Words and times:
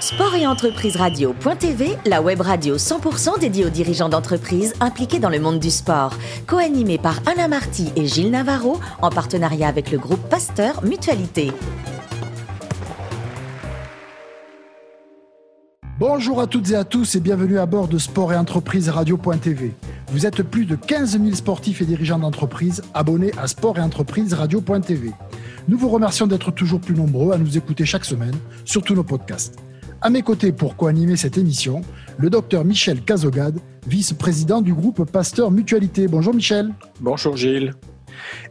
Sport 0.00 0.34
et 0.34 0.46
entreprise 0.46 0.96
radio.tv, 0.96 1.96
la 2.04 2.20
web 2.20 2.40
radio 2.40 2.76
100% 2.76 3.38
dédiée 3.38 3.64
aux 3.64 3.70
dirigeants 3.70 4.08
d'entreprises 4.08 4.74
impliqués 4.80 5.20
dans 5.20 5.28
le 5.28 5.38
monde 5.38 5.60
du 5.60 5.70
sport. 5.70 6.14
Co-animée 6.46 6.98
par 6.98 7.20
Anna 7.26 7.48
Marty 7.48 7.92
et 7.94 8.06
Gilles 8.06 8.30
Navarro, 8.30 8.80
en 9.02 9.10
partenariat 9.10 9.68
avec 9.68 9.90
le 9.92 9.98
groupe 9.98 10.20
Pasteur 10.28 10.84
Mutualité. 10.84 11.52
Bonjour 15.98 16.40
à 16.40 16.48
toutes 16.48 16.70
et 16.70 16.76
à 16.76 16.84
tous 16.84 17.14
et 17.14 17.20
bienvenue 17.20 17.58
à 17.58 17.66
bord 17.66 17.86
de 17.86 17.98
Sport 17.98 18.32
et 18.32 18.36
entreprise 18.36 18.88
radio.tv. 18.88 19.72
Vous 20.08 20.26
êtes 20.26 20.42
plus 20.42 20.66
de 20.66 20.74
15 20.74 21.18
000 21.20 21.34
sportifs 21.34 21.80
et 21.80 21.86
dirigeants 21.86 22.18
d'entreprises 22.18 22.82
abonnés 22.94 23.32
à 23.38 23.46
Sport 23.46 23.78
et 23.78 23.82
entreprise 23.82 24.34
radio.tv. 24.34 25.12
Nous 25.68 25.78
vous 25.78 25.88
remercions 25.88 26.26
d'être 26.26 26.50
toujours 26.50 26.80
plus 26.80 26.94
nombreux 26.94 27.32
à 27.32 27.38
nous 27.38 27.56
écouter 27.56 27.86
chaque 27.86 28.04
semaine 28.04 28.34
sur 28.64 28.82
tous 28.82 28.94
nos 28.94 29.04
podcasts. 29.04 29.63
À 30.04 30.10
mes 30.10 30.20
côtés 30.20 30.52
pour 30.52 30.76
co-animer 30.76 31.16
cette 31.16 31.38
émission, 31.38 31.80
le 32.18 32.28
docteur 32.28 32.62
Michel 32.62 33.00
Cazogade, 33.00 33.58
vice-président 33.86 34.60
du 34.60 34.74
groupe 34.74 35.10
Pasteur 35.10 35.50
Mutualité. 35.50 36.08
Bonjour 36.08 36.34
Michel. 36.34 36.74
Bonjour 37.00 37.38
Gilles. 37.38 37.72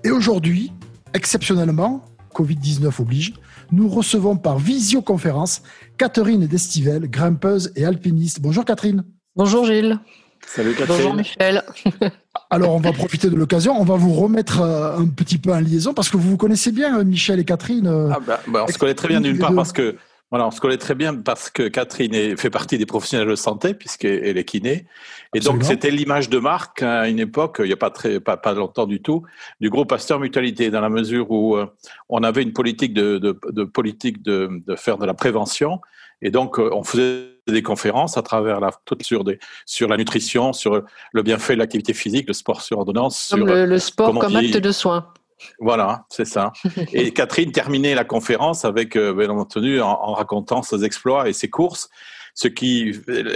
Et 0.03 0.09
aujourd'hui, 0.09 0.71
exceptionnellement, 1.13 2.05
Covid-19 2.33 2.99
oblige, 2.99 3.33
nous 3.71 3.87
recevons 3.87 4.35
par 4.35 4.57
visioconférence 4.57 5.61
Catherine 5.99 6.47
Destivelle, 6.47 7.07
grimpeuse 7.07 7.71
et 7.75 7.85
alpiniste. 7.85 8.41
Bonjour 8.41 8.65
Catherine. 8.65 9.03
Bonjour 9.35 9.63
Gilles. 9.63 9.99
Salut 10.47 10.73
Catherine. 10.73 10.97
Bonjour 10.97 11.13
Michel. 11.13 11.61
Alors 12.49 12.73
on 12.73 12.79
va 12.79 12.93
profiter 12.93 13.29
de 13.29 13.35
l'occasion, 13.35 13.79
on 13.79 13.85
va 13.85 13.95
vous 13.95 14.13
remettre 14.13 14.61
euh, 14.61 14.97
un 14.97 15.05
petit 15.05 15.37
peu 15.37 15.53
en 15.53 15.59
liaison 15.59 15.93
parce 15.93 16.09
que 16.09 16.17
vous 16.17 16.31
vous 16.31 16.37
connaissez 16.37 16.71
bien 16.71 16.97
euh, 16.97 17.03
Michel 17.03 17.39
et 17.39 17.45
Catherine. 17.45 17.85
Euh, 17.85 18.09
ah 18.11 18.19
bah, 18.25 18.39
bah, 18.47 18.65
on 18.67 18.71
se 18.71 18.79
connaît 18.79 18.95
très 18.95 19.07
bien 19.07 19.21
d'une 19.21 19.37
part 19.37 19.53
parce 19.53 19.71
que 19.71 19.95
voilà, 20.33 20.47
on 20.47 20.51
se 20.51 20.59
connaît 20.59 20.79
très 20.79 20.95
bien 20.95 21.13
parce 21.13 21.51
que 21.51 21.67
Catherine 21.67 22.15
est, 22.15 22.35
fait 22.37 22.49
partie 22.49 22.79
des 22.79 22.87
professionnels 22.87 23.27
de 23.27 23.35
santé 23.35 23.75
puisqu'elle 23.75 24.35
est 24.35 24.43
kiné. 24.43 24.87
Et 25.35 25.39
donc, 25.39 25.63
c'était 25.63 25.91
l'image 25.91 26.27
de 26.27 26.39
marque 26.39 26.81
à 26.81 27.07
une 27.07 27.19
époque, 27.19 27.57
il 27.59 27.65
n'y 27.65 27.71
a 27.71 27.77
pas 27.77 27.91
très, 27.91 28.19
pas, 28.19 28.35
pas 28.35 28.53
longtemps 28.55 28.87
du 28.87 28.99
tout, 28.99 29.21
du 29.61 29.69
groupe 29.69 29.89
Pasteur 29.89 30.19
Mutualité, 30.19 30.71
dans 30.71 30.81
la 30.81 30.89
mesure 30.89 31.29
où 31.29 31.55
euh, 31.55 31.67
on 32.09 32.23
avait 32.23 32.41
une 32.41 32.51
politique 32.51 32.95
de, 32.95 33.19
de, 33.19 33.39
de 33.51 33.63
politique 33.63 34.23
de, 34.23 34.49
de, 34.65 34.75
faire 34.75 34.97
de 34.97 35.05
la 35.05 35.13
prévention. 35.13 35.81
Et 36.23 36.31
donc, 36.31 36.57
euh, 36.57 36.67
on 36.73 36.81
faisait 36.83 37.27
des 37.47 37.61
conférences 37.61 38.17
à 38.17 38.23
travers 38.23 38.59
la, 38.59 38.71
sur 39.01 39.23
des, 39.23 39.37
sur 39.67 39.87
la 39.87 39.97
nutrition, 39.97 40.51
sur 40.51 40.81
le 41.11 41.21
bienfait 41.21 41.53
de 41.53 41.59
l'activité 41.59 41.93
physique, 41.93 42.27
le 42.27 42.33
sport 42.33 42.61
sur 42.61 42.79
ordonnance. 42.79 43.27
Comme 43.29 43.41
sur, 43.41 43.45
le, 43.45 43.65
le 43.67 43.77
sport 43.77 44.17
comme 44.17 44.35
acte 44.35 44.57
de 44.57 44.71
soin. 44.71 45.13
Voilà, 45.59 46.05
c'est 46.09 46.25
ça. 46.25 46.51
Et 46.93 47.11
Catherine 47.11 47.51
terminait 47.51 47.95
la 47.95 48.03
conférence 48.03 48.65
avec, 48.65 48.95
euh, 48.95 49.13
bien 49.13 49.29
entendu, 49.29 49.81
en, 49.81 49.89
en, 49.89 50.13
racontant 50.13 50.61
ses 50.61 50.83
exploits 50.83 51.29
et 51.29 51.33
ses 51.33 51.49
courses. 51.49 51.89
Ce 52.35 52.47
qui, 52.47 52.93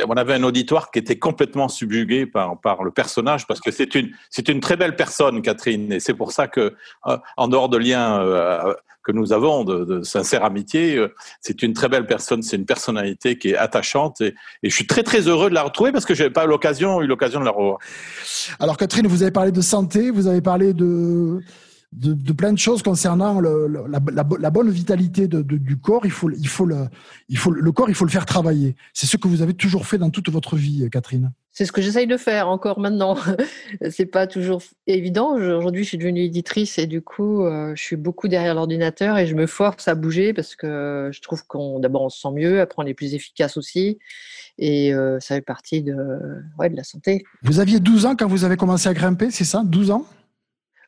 on 0.07 0.17
avait 0.17 0.33
un 0.33 0.43
auditoire 0.43 0.89
qui 0.89 0.97
était 0.97 1.19
complètement 1.19 1.67
subjugué 1.67 2.25
par, 2.25 2.59
par 2.59 2.83
le 2.83 2.89
personnage 2.89 3.45
parce 3.45 3.59
que 3.59 3.69
c'est 3.69 3.93
une, 3.93 4.09
c'est 4.31 4.49
une 4.49 4.59
très 4.59 4.75
belle 4.75 4.95
personne, 4.95 5.43
Catherine. 5.43 5.91
Et 5.91 5.99
c'est 5.99 6.15
pour 6.15 6.31
ça 6.31 6.47
que, 6.47 6.73
euh, 7.05 7.17
en 7.37 7.47
dehors 7.47 7.69
de 7.69 7.77
liens 7.77 8.19
euh, 8.19 8.73
que 9.03 9.11
nous 9.11 9.33
avons 9.33 9.63
de, 9.63 9.85
de 9.85 10.01
sincère 10.01 10.43
amitié, 10.43 10.99
c'est 11.41 11.61
une 11.61 11.73
très 11.73 11.89
belle 11.89 12.07
personne. 12.07 12.41
C'est 12.41 12.57
une 12.57 12.65
personnalité 12.65 13.37
qui 13.37 13.51
est 13.51 13.55
attachante 13.55 14.19
et, 14.19 14.33
et, 14.63 14.69
je 14.69 14.75
suis 14.75 14.87
très 14.87 15.03
très 15.03 15.21
heureux 15.27 15.49
de 15.49 15.55
la 15.55 15.63
retrouver 15.63 15.91
parce 15.91 16.05
que 16.05 16.15
j'ai 16.15 16.31
pas 16.31 16.45
l'occasion, 16.45 16.99
eu 17.01 17.07
l'occasion 17.07 17.39
de 17.39 17.45
la 17.45 17.51
revoir. 17.51 17.77
Alors 18.59 18.77
Catherine, 18.77 19.05
vous 19.05 19.21
avez 19.21 19.31
parlé 19.31 19.51
de 19.51 19.61
santé, 19.61 20.09
vous 20.09 20.27
avez 20.27 20.41
parlé 20.41 20.73
de 20.73 21.39
de, 21.93 22.13
de, 22.13 22.33
plein 22.33 22.53
de 22.53 22.57
choses 22.57 22.83
concernant 22.83 23.39
le, 23.39 23.67
la, 23.67 23.99
la, 24.11 24.27
la, 24.39 24.49
bonne 24.49 24.69
vitalité 24.69 25.27
de, 25.27 25.41
de, 25.41 25.57
du 25.57 25.77
corps. 25.77 26.05
Il 26.05 26.11
faut, 26.11 26.29
il 26.29 26.47
faut 26.47 26.65
le, 26.65 26.87
il 27.29 27.37
faut 27.37 27.51
le 27.51 27.71
corps, 27.71 27.89
il 27.89 27.95
faut 27.95 28.05
le 28.05 28.11
faire 28.11 28.25
travailler. 28.25 28.75
C'est 28.93 29.07
ce 29.07 29.17
que 29.17 29.27
vous 29.27 29.41
avez 29.41 29.53
toujours 29.53 29.87
fait 29.87 29.97
dans 29.97 30.09
toute 30.09 30.29
votre 30.29 30.55
vie, 30.55 30.87
Catherine. 30.91 31.31
C'est 31.57 31.65
ce 31.65 31.71
que 31.71 31.81
j'essaye 31.81 32.05
de 32.05 32.17
faire 32.17 32.49
encore 32.49 32.79
maintenant. 32.79 33.17
c'est 33.89 34.05
pas 34.05 34.27
toujours 34.27 34.61
évident. 34.85 35.33
Aujourd'hui, 35.33 35.83
je 35.83 35.89
suis 35.89 35.97
devenue 35.97 36.21
éditrice 36.21 36.77
et 36.77 36.85
du 36.85 37.01
coup, 37.01 37.45
euh, 37.45 37.73
je 37.75 37.81
suis 37.81 37.95
beaucoup 37.95 38.27
derrière 38.27 38.53
l'ordinateur 38.53 39.17
et 39.17 39.25
je 39.25 39.33
me 39.33 39.47
force 39.47 39.87
à 39.87 39.95
bouger 39.95 40.33
parce 40.33 40.55
que 40.55 41.09
je 41.11 41.19
trouve 41.19 41.47
qu'on, 41.47 41.79
d'abord, 41.79 42.03
on 42.03 42.09
se 42.09 42.21
sent 42.21 42.31
mieux, 42.31 42.61
après, 42.61 42.83
on 42.83 42.85
est 42.85 42.93
plus 42.93 43.15
efficace 43.15 43.57
aussi. 43.57 43.97
Et 44.59 44.93
euh, 44.93 45.19
ça 45.19 45.33
fait 45.33 45.41
partie 45.41 45.81
de, 45.81 45.95
ouais, 46.59 46.69
de 46.69 46.75
la 46.75 46.83
santé. 46.83 47.23
Vous 47.41 47.59
aviez 47.59 47.79
12 47.79 48.05
ans 48.05 48.15
quand 48.15 48.27
vous 48.27 48.43
avez 48.43 48.55
commencé 48.55 48.87
à 48.87 48.93
grimper, 48.93 49.31
c'est 49.31 49.43
ça? 49.43 49.63
12 49.65 49.89
ans? 49.89 50.05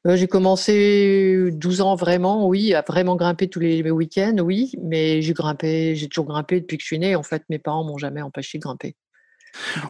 Euh, 0.08 0.16
j'ai 0.16 0.28
commencé 0.28 1.50
12 1.52 1.82
ans 1.82 1.96
vraiment, 1.96 2.48
oui, 2.48 2.74
à 2.74 2.82
vraiment 2.82 3.16
grimper 3.16 3.50
tous 3.50 3.60
les 3.60 3.90
week-ends, 3.92 4.38
oui, 4.42 4.72
mais 4.82 5.22
j'ai 5.22 5.34
grimpé, 5.34 5.96
j'ai 5.96 6.08
toujours 6.08 6.28
grimpé 6.28 6.62
depuis 6.62 6.78
que 6.78 6.84
je 6.84 6.88
suis 6.88 7.00
née. 7.00 7.16
En 7.16 7.24
fait, 7.24 7.44
mes 7.50 7.60
parents 7.60 7.84
m'ont 7.84 7.98
jamais 7.98 8.22
empêché 8.22 8.58
de 8.58 8.64
grimper. 8.64 8.96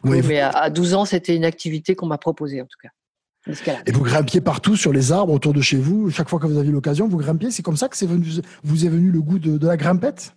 Oui, 0.03 0.21
mais 0.25 0.39
à 0.39 0.69
12 0.69 0.93
ans, 0.93 1.05
c'était 1.05 1.35
une 1.35 1.45
activité 1.45 1.95
qu'on 1.95 2.07
m'a 2.07 2.17
proposée 2.17 2.61
en 2.61 2.65
tout 2.65 2.77
cas. 2.81 2.89
Et 3.85 3.91
vous 3.91 4.03
grimpiez 4.03 4.41
partout 4.41 4.75
sur 4.75 4.93
les 4.93 5.11
arbres 5.11 5.33
autour 5.33 5.53
de 5.53 5.61
chez 5.61 5.77
vous. 5.77 6.09
Chaque 6.11 6.29
fois 6.29 6.39
que 6.39 6.47
vous 6.47 6.57
aviez 6.57 6.71
l'occasion, 6.71 7.07
vous 7.07 7.17
grimpiez. 7.17 7.51
C'est 7.51 7.63
comme 7.63 7.77
ça 7.77 7.87
que 7.87 7.97
c'est 7.97 8.05
venu, 8.05 8.25
vous 8.63 8.85
est 8.85 8.89
venu 8.89 9.11
le 9.11 9.21
goût 9.21 9.39
de, 9.39 9.57
de 9.57 9.67
la 9.67 9.77
grimpette? 9.77 10.35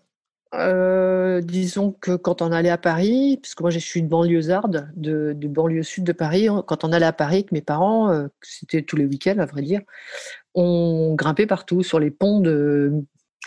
Euh, 0.55 1.41
disons 1.41 1.93
que 1.93 2.15
quand 2.15 2.43
on 2.43 2.53
allait 2.53 2.71
à 2.71 2.79
Paris, 2.79 3.39
puisque 3.41 3.63
moi 3.63 3.71
je 3.71 3.79
suis 3.79 4.03
de 4.03 4.09
banlieusarde, 4.09 4.91
de, 4.97 5.33
de 5.35 5.49
banlieue 5.49 5.83
sud 5.83 6.05
de 6.05 6.13
Paris, 6.13 6.49
quand 6.67 6.85
on 6.85 6.93
allait 6.93 7.07
à 7.07 7.13
Paris 7.13 7.37
avec 7.37 7.53
mes 7.53 7.63
parents, 7.63 8.11
euh, 8.11 8.29
c'était 8.43 8.83
tous 8.83 8.97
les 8.97 9.07
week-ends 9.07 9.39
à 9.39 9.47
vrai 9.47 9.63
dire, 9.63 9.81
on 10.55 11.15
grimpait 11.15 11.47
partout, 11.47 11.83
sur 11.83 11.99
les 11.99 12.11
ponts 12.11 12.41
de, 12.41 12.93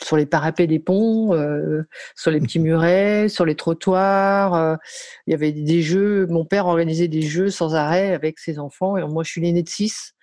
sur 0.01 0.17
les 0.17 0.25
parapets 0.25 0.65
des 0.65 0.79
ponts, 0.79 1.33
euh, 1.33 1.83
sur 2.15 2.31
les 2.31 2.39
petits 2.41 2.59
murets, 2.59 3.29
sur 3.29 3.45
les 3.45 3.55
trottoirs. 3.55 4.79
Il 5.27 5.31
y 5.31 5.33
avait 5.33 5.51
des 5.51 5.81
jeux. 5.83 6.25
Mon 6.27 6.43
père 6.43 6.65
organisait 6.65 7.07
des 7.07 7.21
jeux 7.21 7.51
sans 7.51 7.75
arrêt 7.75 8.13
avec 8.13 8.39
ses 8.39 8.57
enfants. 8.59 8.97
Et 8.97 9.03
moi, 9.03 9.23
je 9.23 9.29
suis 9.29 9.41
l'aîné 9.41 9.61
de 9.63 9.69
six. 9.69 10.14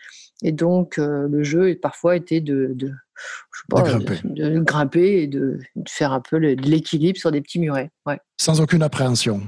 Et 0.43 0.53
donc, 0.53 0.99
euh, 0.99 1.29
le 1.29 1.43
jeu 1.43 1.77
parfois 1.81 2.17
était 2.17 2.41
de, 2.41 2.73
de, 2.75 2.89
je 2.89 3.61
sais 3.61 3.65
pas, 3.69 3.83
de, 3.83 3.89
grimper. 3.89 4.21
de, 4.25 4.49
de 4.51 4.61
grimper 4.61 5.23
et 5.23 5.27
de, 5.27 5.59
faire 5.89 6.13
un 6.13 6.21
peu 6.21 6.39
le, 6.39 6.57
de 6.57 6.63
l'équilibre 6.63 7.19
sur 7.19 7.31
des 7.31 7.41
petits 7.41 7.61
murets. 7.61 7.91
Ouais. 8.07 8.19
Sans 8.41 8.61
aucune 8.61 8.83
appréhension. 8.83 9.43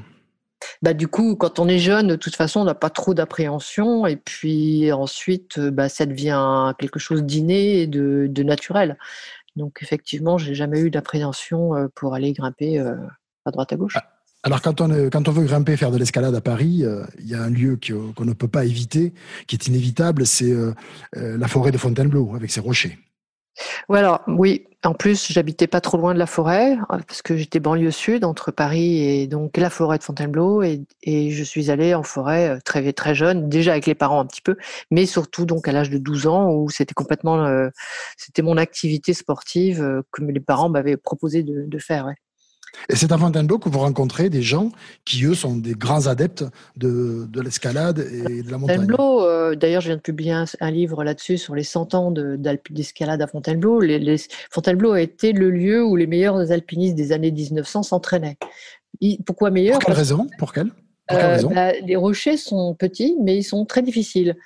Bah, 0.83 0.95
du 0.95 1.09
coup, 1.09 1.37
quand 1.37 1.59
on 1.59 1.69
est 1.69 1.79
jeune, 1.79 2.09
de 2.09 2.17
toute 2.17 2.37
façon, 2.37 2.61
on 2.61 2.65
n'a 2.65 2.75
pas 2.75 2.91
trop 2.91 3.13
d'appréhension. 3.13 4.07
Et 4.07 4.17
puis 4.17 4.93
ensuite, 4.93 5.61
bah, 5.61 5.89
ça 5.89 6.07
devient 6.07 6.73
quelque 6.79 6.99
chose 6.99 7.25
d'inné 7.25 7.83
et 7.83 7.87
de, 7.87 8.27
de 8.31 8.43
naturel. 8.43 8.97
Donc, 9.57 9.79
effectivement, 9.83 10.39
j'ai 10.39 10.55
jamais 10.55 10.81
eu 10.81 10.91
d'appréhension 10.91 11.89
pour 11.95 12.15
aller 12.15 12.33
grimper 12.33 12.79
à 12.79 13.51
droite 13.51 13.73
à 13.73 13.77
gauche. 13.77 13.97
Alors, 14.45 14.61
quand 14.61 14.83
on, 14.83 15.09
quand 15.09 15.27
on 15.27 15.33
veut 15.33 15.45
grimper, 15.45 15.75
faire 15.79 15.91
de 15.91 15.97
l'escalade 15.97 16.35
à 16.35 16.41
Paris, 16.43 16.85
euh, 16.85 17.03
il 17.19 17.27
y 17.27 17.35
a 17.35 17.43
un 17.43 17.49
lieu 17.49 17.79
qu'on 18.15 18.25
ne 18.27 18.35
peut 18.35 18.47
pas 18.47 18.67
éviter, 18.67 19.15
qui 19.47 19.57
est 19.57 19.67
inévitable, 19.69 20.27
c'est 20.27 20.53
euh, 20.53 20.75
euh, 21.17 21.39
la 21.39 21.49
forêt 21.49 21.71
de 21.71 21.79
Fontainebleau, 21.79 22.35
avec 22.37 22.51
ses 22.51 22.61
rochers. 22.61 22.99
Alors, 23.89 24.21
oui, 24.27 24.67
en 24.85 24.93
plus, 24.93 25.33
j'habitais 25.33 25.67
pas 25.67 25.81
trop 25.81 25.97
loin 25.97 26.13
de 26.13 26.19
la 26.19 26.27
forêt, 26.27 26.77
parce 26.89 27.23
que 27.23 27.39
j'étais 27.39 27.59
banlieue 27.59 27.91
sud, 27.91 28.23
entre 28.25 28.51
Paris 28.51 28.99
et 28.99 29.27
donc 29.27 29.57
la 29.57 29.71
forêt 29.71 29.97
de 29.97 30.03
Fontainebleau, 30.03 30.63
et, 30.63 30.85
je 31.07 31.45
suis 31.45 31.71
allée 31.71 31.95
en 31.95 32.03
forêt 32.03 32.59
très, 32.65 32.93
très 32.93 33.15
jeune, 33.15 33.49
déjà 33.49 33.73
avec 33.73 33.87
les 33.87 33.95
parents 33.95 34.21
un 34.21 34.27
petit 34.27 34.43
peu, 34.43 34.57
mais 34.91 35.07
surtout 35.07 35.47
donc 35.47 35.69
à 35.69 35.73
l'âge 35.73 35.89
de 35.89 35.99
12 35.99 36.27
ans, 36.27 36.53
où 36.53 36.69
c'était 36.69 36.95
complètement, 36.95 37.45
euh, 37.47 37.71
c'était 38.19 38.43
mon 38.43 38.59
activité 38.59 39.15
sportive 39.15 39.83
euh, 39.83 40.03
que 40.13 40.23
les 40.23 40.41
parents 40.41 40.69
m'avaient 40.69 40.99
proposé 40.99 41.43
de, 41.43 41.79
faire. 41.79 42.09
Et 42.89 42.97
c'est 42.97 43.13
à 43.13 43.19
Fontainebleau 43.19 43.59
que 43.59 43.69
vous 43.69 43.79
rencontrez 43.79 44.31
des 44.31 44.43
gens 44.43 44.71
qui, 45.05 45.25
eux, 45.25 45.35
sont 45.35 45.57
des 45.57 45.75
grands 45.75 46.07
adeptes 46.07 46.45
de, 46.77 47.27
de 47.29 47.41
l'escalade 47.41 47.99
et 47.99 48.43
de 48.43 48.51
la 48.51 48.59
montagne. 48.59 48.77
Fontainebleau, 48.77 49.23
euh, 49.23 49.55
d'ailleurs, 49.55 49.81
je 49.81 49.89
viens 49.89 49.97
de 49.97 50.03
publier 50.03 50.33
un, 50.33 50.45
un 50.61 50.71
livre 50.71 51.05
là-dessus 51.05 51.39
sur 51.39 51.55
les 51.55 51.65
100 51.65 51.95
ans 51.95 52.11
d'escalade 52.11 53.23
à 53.23 53.27
Fontainebleau. 53.27 53.81
Les, 53.81 53.99
les, 53.99 54.17
Fontainebleau 54.51 54.93
a 54.93 55.01
été 55.01 55.33
le 55.33 55.51
lieu 55.51 55.85
où 55.85 55.97
les 55.97 56.07
meilleurs 56.07 56.51
alpinistes 56.51 56.95
des 56.95 57.13
années 57.13 57.31
1900 57.31 57.83
s'entraînaient. 57.83 58.39
Pourquoi 59.27 59.51
meilleurs 59.51 59.79
Pour 59.79 59.87
quelle 59.87 59.97
raison? 59.97 60.27
Pour 60.39 60.53
quelle? 60.53 60.71
Euh, 61.13 61.43
bah, 61.55 61.73
les 61.73 61.97
rochers 61.97 62.37
sont 62.37 62.75
petits, 62.75 63.17
mais 63.23 63.37
ils 63.37 63.43
sont 63.43 63.67
très 63.67 63.83
difficiles. 63.83 64.37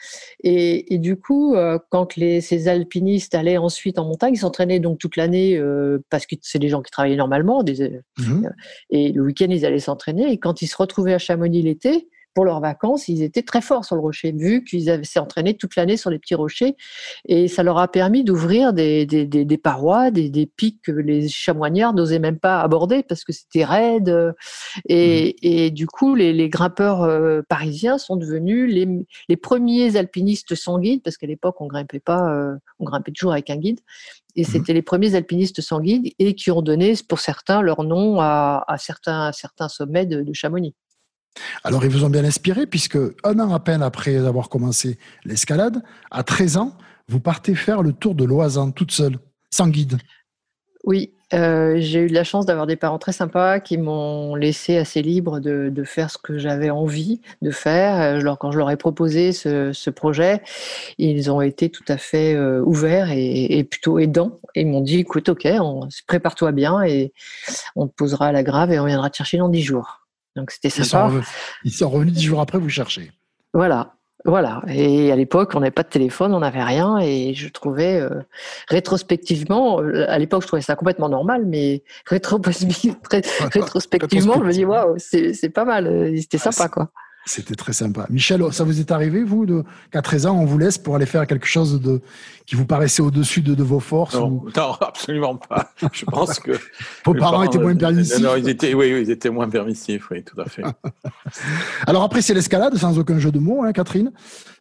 Et, 0.43 0.95
et 0.95 0.99
du 0.99 1.17
coup, 1.17 1.55
euh, 1.55 1.79
quand 1.91 2.17
les, 2.17 2.41
ces 2.41 2.67
alpinistes 2.67 3.35
allaient 3.35 3.59
ensuite 3.59 3.99
en 3.99 4.05
montagne, 4.05 4.35
ils 4.35 4.39
s'entraînaient 4.39 4.81
donc 4.81 4.99
toute 4.99 5.17
l'année 5.17 5.57
euh, 5.57 5.99
parce 6.11 6.27
que 6.27 6.35
c'est 6.43 6.59
des 6.59 6.69
gens 6.69 6.83
qui 6.83 6.91
travaillaient 6.91 7.17
normalement. 7.17 7.63
Des, 7.63 8.01
mmh. 8.19 8.49
Et 8.91 9.13
le 9.13 9.23
week-end, 9.23 9.47
ils 9.51 9.65
allaient 9.65 9.79
s'entraîner. 9.79 10.33
Et 10.33 10.39
quand 10.39 10.61
ils 10.61 10.67
se 10.67 10.77
retrouvaient 10.77 11.15
à 11.15 11.19
Chamonix 11.19 11.63
l'été, 11.63 12.09
pour 12.39 12.45
leurs 12.45 12.61
vacances, 12.61 13.09
ils 13.09 13.25
étaient 13.25 13.43
très 13.43 13.61
forts 13.61 13.85
sur 13.85 13.97
le 13.97 14.01
rocher, 14.01 14.31
vu 14.31 14.63
qu'ils 14.63 14.91
avaient 14.91 15.03
s'est 15.03 15.19
entraînés 15.19 15.55
toute 15.55 15.75
l'année 15.75 15.97
sur 15.97 16.09
les 16.09 16.21
petits 16.21 16.37
rochers. 16.37 16.77
Et 17.27 17.49
ça 17.49 17.65
leur 17.65 17.79
a 17.79 17.89
permis 17.89 18.23
d'ouvrir 18.23 18.73
des, 18.73 19.07
des, 19.07 19.27
des, 19.27 19.59
parois, 19.59 20.13
des, 20.13 20.47
pics 20.47 20.81
que 20.81 20.93
les 20.93 21.29
chamoignards 21.29 21.95
n'osaient 21.95 22.21
même 22.21 22.39
pas 22.39 22.61
aborder 22.61 23.03
parce 23.03 23.25
que 23.25 23.33
c'était 23.33 23.65
raide. 23.65 24.37
Et, 24.89 25.31
mmh. 25.31 25.47
et, 25.49 25.71
du 25.73 25.89
coup, 25.89 26.15
les, 26.15 26.33
les 26.33 26.49
grimpeurs 26.49 27.03
euh, 27.03 27.43
parisiens 27.49 27.99
sont 27.99 28.15
devenus 28.15 28.73
les, 28.73 28.87
les, 29.29 29.37
premiers 29.37 29.97
alpinistes 29.97 30.55
sans 30.55 30.79
guide, 30.79 31.03
parce 31.03 31.17
qu'à 31.17 31.27
l'époque, 31.27 31.61
on 31.61 31.67
grimpait 31.67 31.99
pas, 31.99 32.33
euh, 32.33 32.55
on 32.79 32.85
grimpait 32.85 33.11
toujours 33.11 33.33
avec 33.33 33.51
un 33.51 33.57
guide. 33.57 33.81
Et 34.37 34.43
mmh 34.43 34.45
c'était 34.45 34.75
les 34.75 34.83
premiers 34.83 35.17
alpinistes 35.17 35.61
sans 35.61 35.81
guide 35.81 36.13
et 36.21 36.37
qui 36.37 36.53
ont 36.53 36.63
donné, 36.63 36.95
pour 37.09 37.19
certains, 37.19 37.63
leur 37.63 37.83
nom 37.83 38.21
à, 38.21 38.63
à 38.69 38.79
certains, 38.79 39.33
certains 39.33 39.69
sommets 39.69 40.07
de, 40.07 40.23
de 40.23 40.33
Chamonix. 40.33 40.77
Alors, 41.65 41.85
ils 41.85 41.91
vous 41.91 42.05
ont 42.05 42.11
bien 42.11 42.25
inspiré, 42.25 42.67
puisque 42.67 42.99
un 43.25 43.39
an 43.39 43.53
à 43.53 43.61
peine 43.61 43.83
après 43.83 44.17
avoir 44.17 44.49
commencé 44.49 44.99
l'escalade, 45.25 45.83
à 46.11 46.23
13 46.23 46.57
ans, 46.57 46.77
vous 47.09 47.21
partez 47.21 47.55
faire 47.55 47.83
le 47.83 47.93
tour 47.93 48.15
de 48.15 48.25
l'Oisan 48.25 48.71
toute 48.71 48.93
seule, 48.93 49.19
sans 49.51 49.69
guide. 49.69 49.99
Oui, 50.85 51.13
euh, 51.35 51.77
j'ai 51.79 52.01
eu 52.01 52.07
la 52.07 52.25
chance 52.25 52.47
d'avoir 52.47 52.67
des 52.67 52.77
parents 52.77 52.99
très 52.99 53.13
sympas 53.13 53.61
qui 53.61 53.77
m'ont 53.77 54.35
laissé 54.35 54.79
assez 54.79 55.03
libre 55.03 55.41
de, 55.41 55.85
faire 55.85 56.11
ce 56.11 56.17
que 56.17 56.39
j'avais 56.39 56.71
envie 56.71 57.21
de 57.43 57.51
faire. 57.51 58.01
Euh, 58.01 58.35
quand 58.37 58.51
je 58.51 58.59
leur 58.59 58.71
ai 58.71 58.77
proposé 58.77 59.33
ce, 59.33 59.91
projet, 59.91 60.43
ils 60.97 61.31
ont 61.31 61.41
été 61.41 61.71
tout 61.71 61.85
à 61.89 61.99
fait 61.99 62.35
euh, 62.35 62.63
ouverts 62.63 63.11
et, 63.11 63.65
plutôt 63.65 63.99
aidants. 63.99 64.39
Ils 64.55 64.67
m'ont 64.67 64.81
dit, 64.81 65.01
écoute, 65.01 65.29
ok, 65.29 65.47
prépare-toi 66.07 66.53
bien 66.53 66.83
et 66.83 67.13
on 67.77 67.87
te 67.87 67.93
posera 67.95 68.29
à 68.29 68.33
la 68.33 68.43
grave 68.43 68.73
et 68.73 68.79
on 68.79 68.87
viendra 68.87 69.11
te 69.11 69.17
chercher 69.17 69.39
dans 69.39 69.49
dix 69.49 69.63
jours. 69.63 70.08
Donc 70.39 70.53
c'était 70.53 70.71
sympa. 70.71 71.11
Ils 71.65 71.73
sont, 71.73 71.91
revenus 71.91 72.15
dix 72.15 72.23
jours 72.23 72.41
après 72.41 72.59
vous 72.59 72.69
chercher. 72.69 73.11
Voilà. 73.53 73.95
Voilà. 74.25 74.63
Et 74.69 75.13
à 75.13 75.17
l'époque, 75.17 75.53
on 75.55 75.61
n'avait 75.61 75.71
pas 75.71 75.83
de 75.83 75.89
téléphone, 75.89 76.35
on 76.35 76.41
n'avait 76.41 76.63
rien. 76.63 76.99
Et 76.99 77.35
je 77.35 77.49
trouvais, 77.49 78.01
euh, 78.01 78.23
rétrospectivement, 78.69 79.81
euh, 79.81 80.05
à 80.09 80.19
l'époque, 80.19 80.43
je 80.43 80.49
trouvais 80.49 80.63
ça 80.63 80.77
complètement 80.77 81.09
normal, 81.09 81.45
mais 81.47 81.83
rétrospectivement, 82.07 84.35
je 84.35 84.45
me 84.45 84.53
dis, 84.53 84.65
waouh, 84.65 84.97
c'est 84.99 85.51
pas 85.51 85.65
mal. 85.65 86.13
C'était 86.21 86.39
sympa, 86.39 86.69
quoi. 86.69 86.91
C'était 87.27 87.55
très 87.55 87.75
sympa. 87.75 88.07
Michel, 88.09 88.43
ça 88.53 88.65
vous 88.65 88.81
est 88.81 88.91
arrivé, 88.91 89.23
vous, 89.23 89.45
de, 89.45 89.63
qu'à 89.91 90.01
13 90.01 90.27
ans, 90.27 90.39
on 90.39 90.47
vous 90.47 90.57
laisse 90.57 90.79
pour 90.79 90.97
aller 90.97 91.05
faire 91.05 91.27
quelque 91.27 91.47
chose 91.47 91.81
de, 91.81 92.01
qui 92.47 92.55
vous 92.55 92.65
paraissait 92.65 93.03
au-dessus 93.03 93.43
de, 93.43 93.63
vos 93.63 93.81
forces 93.81 94.15
non, 94.15 94.43
absolument 94.81 95.37
pas. 95.37 95.73
Je 95.93 96.05
pense 96.07 96.39
que. 96.39 96.53
vos 97.05 97.15
parents 97.15 97.43
étaient 97.43 97.59
moins 97.59 97.77
permissifs. 97.77 98.25
ils 98.39 98.49
étaient, 98.49 98.73
oui, 98.73 99.03
ils 99.03 99.11
étaient 99.11 99.31
moins 99.31 99.49
permissifs, 99.49 100.11
oui, 100.11 100.25
tout 100.25 100.41
à 100.41 100.47
fait. 100.47 100.63
Alors 101.87 102.03
après, 102.03 102.23
c'est 102.23 102.35
l'escalade, 102.35 102.75
sans 102.77 102.99
aucun 102.99 103.19
jeu 103.19 103.31
de 103.31 103.39
mots, 103.39 103.63
hein, 103.63 103.73
Catherine. 103.73 104.11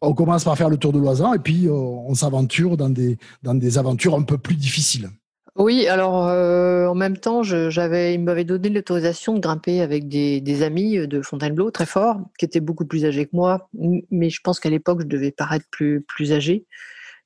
On 0.01 0.13
commence 0.13 0.43
par 0.43 0.57
faire 0.57 0.69
le 0.69 0.77
tour 0.77 0.91
de 0.91 0.99
l'Oisan 0.99 1.33
et 1.33 1.39
puis 1.39 1.67
euh, 1.67 1.71
on 1.71 2.13
s'aventure 2.13 2.75
dans 2.75 2.89
des, 2.89 3.17
dans 3.43 3.55
des 3.55 3.77
aventures 3.77 4.15
un 4.15 4.23
peu 4.23 4.37
plus 4.37 4.55
difficiles. 4.55 5.09
Oui, 5.57 5.87
alors 5.87 6.27
euh, 6.27 6.85
en 6.85 6.95
même 6.95 7.17
temps, 7.17 7.41
j'avais, 7.43 8.13
il 8.13 8.21
m'avait 8.21 8.43
donné 8.43 8.69
l'autorisation 8.69 9.33
de 9.33 9.39
grimper 9.39 9.81
avec 9.81 10.07
des, 10.07 10.39
des, 10.39 10.61
amis 10.61 11.07
de 11.07 11.21
Fontainebleau 11.21 11.71
très 11.71 11.87
forts, 11.87 12.21
qui 12.37 12.45
étaient 12.45 12.59
beaucoup 12.59 12.85
plus 12.85 13.05
âgés 13.05 13.25
que 13.25 13.35
moi, 13.35 13.67
mais 14.11 14.29
je 14.29 14.39
pense 14.43 14.59
qu'à 14.59 14.69
l'époque, 14.69 15.01
je 15.01 15.07
devais 15.07 15.31
paraître 15.31 15.65
plus, 15.71 16.01
plus 16.01 16.31
âgé. 16.31 16.65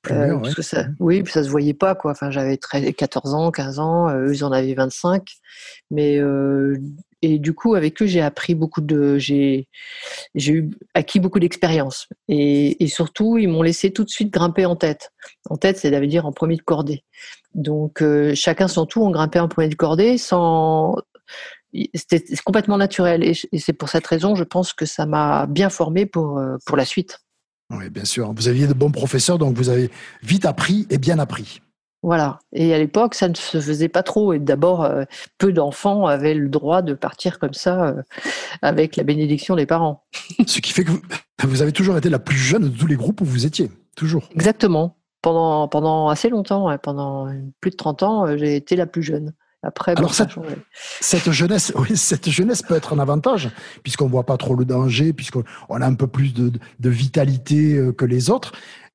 Euh, 0.10 0.40
parce 0.40 0.56
que 0.56 0.64
ça, 0.64 0.86
oui, 1.00 1.24
ça 1.28 1.44
se 1.44 1.50
voyait 1.50 1.76
pas 1.76 1.94
quoi. 1.94 2.12
Enfin, 2.12 2.32
j'avais 2.32 2.58
14 2.58 3.34
ans, 3.36 3.52
15 3.52 3.80
ans, 3.80 4.10
euh, 4.10 4.28
eux 4.28 4.34
ils 4.34 4.44
en 4.44 4.52
avaient 4.52 4.74
25, 4.74 5.24
mais 5.92 6.18
euh, 6.18 6.76
et 7.22 7.40
du 7.40 7.54
coup 7.54 7.76
avec 7.76 8.02
eux 8.02 8.06
j'ai 8.06 8.22
appris 8.22 8.56
beaucoup 8.56 8.82
de, 8.82 9.18
j'ai 9.18 9.68
acquis 10.94 11.20
beaucoup 11.20 11.40
d'expérience 11.40 12.08
et, 12.28 12.88
surtout 12.88 13.38
ils 13.38 13.48
m'ont 13.48 13.62
laissé 13.62 13.92
tout 13.92 14.04
de 14.04 14.10
suite 14.10 14.32
grimper 14.32 14.66
en 14.66 14.76
tête. 14.76 15.12
En 15.50 15.58
tête, 15.58 15.78
c'est 15.78 15.94
à 15.94 16.00
dire 16.02 16.26
en 16.26 16.32
premier 16.32 16.58
de 16.58 16.62
cordée. 16.62 17.04
Donc 17.54 18.02
euh, 18.02 18.34
chacun 18.36 18.68
son 18.68 18.86
tour, 18.86 19.04
on 19.04 19.12
grimpait 19.12 19.40
en 19.40 19.48
premier 19.48 19.70
de 19.70 19.76
cordée 19.76 20.18
sans 20.18 20.96
c'était 21.94 22.24
complètement 22.44 22.78
naturel 22.78 23.24
et, 23.24 23.34
et 23.52 23.60
c'est 23.60 23.72
pour 23.72 23.88
cette 23.88 24.06
raison 24.06 24.36
je 24.36 24.44
pense 24.44 24.74
que 24.74 24.86
ça 24.86 25.06
m'a 25.06 25.46
bien 25.48 25.70
formé 25.70 26.06
pour 26.06 26.42
pour 26.66 26.78
la 26.78 26.86
suite. 26.86 27.20
Oui, 27.72 27.90
bien 27.90 28.06
sûr. 28.06 28.34
Vous 28.34 28.48
aviez 28.48 28.68
de 28.68 28.74
bons 28.74 28.92
professeurs, 28.92 29.38
donc 29.38 29.56
vous 29.56 29.70
avez 29.70 29.90
vite 30.24 30.46
appris 30.46 30.88
et 30.90 30.98
bien 30.98 31.20
appris. 31.20 31.62
Voilà. 32.04 32.40
Et 32.52 32.74
à 32.74 32.80
l'époque, 32.80 33.14
ça 33.14 33.30
ne 33.30 33.36
se 33.36 33.60
faisait 33.60 33.90
pas 33.90 34.02
trop. 34.02 34.34
Et 34.34 34.40
d'abord, 34.40 34.84
euh, 34.84 35.04
peu 35.38 35.54
d'enfants 35.54 36.08
avaient 36.08 36.34
le 36.34 36.50
droit 36.50 36.82
de 36.82 36.94
partir 36.94 37.38
comme 37.38 37.54
ça 37.54 37.90
euh, 37.90 38.02
avec 38.62 38.96
la 38.96 39.04
bénédiction 39.04 39.56
des 39.56 39.68
parents. 39.68 40.04
Ce 40.48 40.60
qui 40.60 40.74
fait 40.74 40.84
que 40.84 40.92
vous, 41.44 41.62
avez 41.62 41.72
toujours 41.72 41.98
été 41.98 42.10
la 42.10 42.20
plus 42.20 42.38
jeune 42.38 42.70
de 42.70 42.76
tous 42.76 42.88
les 42.88 42.96
groupes 42.96 43.22
où 43.22 43.26
vous 43.26 43.46
étiez. 43.46 43.70
Toujours. 43.96 44.30
Exactement. 44.34 44.98
Pendant, 45.22 45.68
pendant 45.68 46.10
assez 46.10 46.30
longtemps, 46.30 46.76
pendant 46.80 47.32
plus 47.60 47.70
de 47.70 47.76
30 47.76 48.04
ans, 48.04 48.26
euh, 48.26 48.38
j'ai 48.38 48.56
été 48.56 48.76
la 48.76 48.88
plus 48.88 49.04
jeune. 49.04 49.34
Après, 49.64 49.96
Alors 49.96 50.16
cette, 50.16 50.30
cette, 51.02 51.30
jeunesse, 51.30 51.72
oui, 51.78 51.96
cette 51.96 52.28
jeunesse 52.32 52.64
peut 52.64 52.74
être 52.74 52.94
un 52.94 53.00
avantage 53.00 53.52
puisqu'on 53.84 54.08
voit 54.08 54.26
pas 54.26 54.38
trop 54.38 54.56
le 54.56 54.66
danger, 54.66 55.14
puisqu'on 55.14 55.44
a 55.70 55.86
un 55.86 55.94
peu 55.94 56.08
plus 56.08 56.34
de, 56.34 56.52
de 56.80 56.90
vitalité 56.90 57.80
que 57.96 58.06
les 58.06 58.32
autres. 58.32 58.54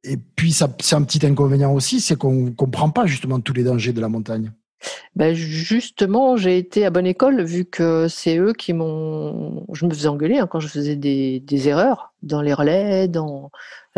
Et 0.09 0.17
puis, 0.17 0.53
c'est 0.53 0.95
un 0.95 1.03
petit 1.03 1.27
inconvénient 1.27 1.73
aussi, 1.73 2.01
c'est 2.01 2.17
qu'on 2.17 2.33
ne 2.33 2.51
comprend 2.51 2.91
pas 2.91 3.07
justement 3.07 3.41
tous 3.41 3.53
les 3.53 3.65
dangers 3.65 3.93
de 3.93 4.01
la 4.01 4.09
montagne. 4.09 4.53
Ben 5.17 5.35
justement, 5.35 6.37
j'ai 6.37 6.59
été 6.59 6.85
à 6.85 6.91
bonne 6.91 7.07
école 7.07 7.43
vu 7.43 7.65
que 7.65 8.07
c'est 8.09 8.37
eux 8.37 8.53
qui 8.53 8.73
m'ont. 8.73 9.65
Je 9.73 9.87
me 9.87 9.91
faisais 9.93 10.09
engueuler 10.09 10.39
hein, 10.39 10.47
quand 10.47 10.61
je 10.61 10.69
faisais 10.69 10.97
des, 10.97 11.41
des, 11.41 11.69
erreurs 11.69 12.13
dans 12.23 12.43
les 12.43 12.53
relais. 12.53 13.09
Dans 13.09 13.51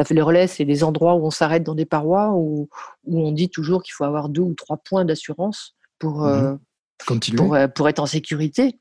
les 0.08 0.22
relais, 0.22 0.46
c'est 0.46 0.64
les 0.64 0.84
endroits 0.84 1.14
où 1.16 1.26
on 1.26 1.30
s'arrête 1.30 1.64
dans 1.64 1.74
des 1.74 1.84
parois 1.84 2.32
où, 2.32 2.68
où 3.04 3.20
on 3.20 3.32
dit 3.32 3.50
toujours 3.50 3.82
qu'il 3.82 3.92
faut 3.92 4.04
avoir 4.04 4.28
deux 4.28 4.42
ou 4.42 4.54
trois 4.54 4.76
points 4.78 5.04
d'assurance 5.04 5.74
pour, 5.98 6.22
mmh 6.22 6.58
pour, 7.06 7.18
pour, 7.74 7.88
être 7.88 7.98
en 7.98 8.06
sécurité. 8.06 8.78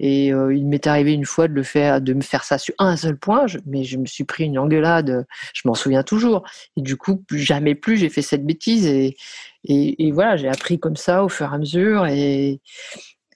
Et 0.00 0.32
euh, 0.32 0.54
il 0.54 0.66
m'est 0.66 0.86
arrivé 0.86 1.12
une 1.12 1.24
fois 1.24 1.48
de 1.48 1.52
le 1.54 1.62
faire, 1.62 2.00
de 2.00 2.14
me 2.14 2.20
faire 2.20 2.44
ça 2.44 2.58
sur 2.58 2.74
un 2.78 2.96
seul 2.96 3.18
point, 3.18 3.46
mais 3.66 3.84
je 3.84 3.98
me 3.98 4.06
suis 4.06 4.24
pris 4.24 4.44
une 4.44 4.58
engueulade. 4.58 5.26
Je 5.54 5.62
m'en 5.66 5.74
souviens 5.74 6.02
toujours. 6.02 6.44
Et 6.76 6.82
du 6.82 6.96
coup, 6.96 7.16
plus, 7.16 7.40
jamais 7.40 7.74
plus 7.74 7.96
j'ai 7.96 8.08
fait 8.08 8.22
cette 8.22 8.46
bêtise. 8.46 8.86
Et, 8.86 9.16
et, 9.64 10.06
et 10.06 10.12
voilà, 10.12 10.36
j'ai 10.36 10.48
appris 10.48 10.78
comme 10.78 10.96
ça 10.96 11.24
au 11.24 11.28
fur 11.28 11.50
et 11.50 11.54
à 11.54 11.58
mesure. 11.58 12.06
Et, 12.06 12.60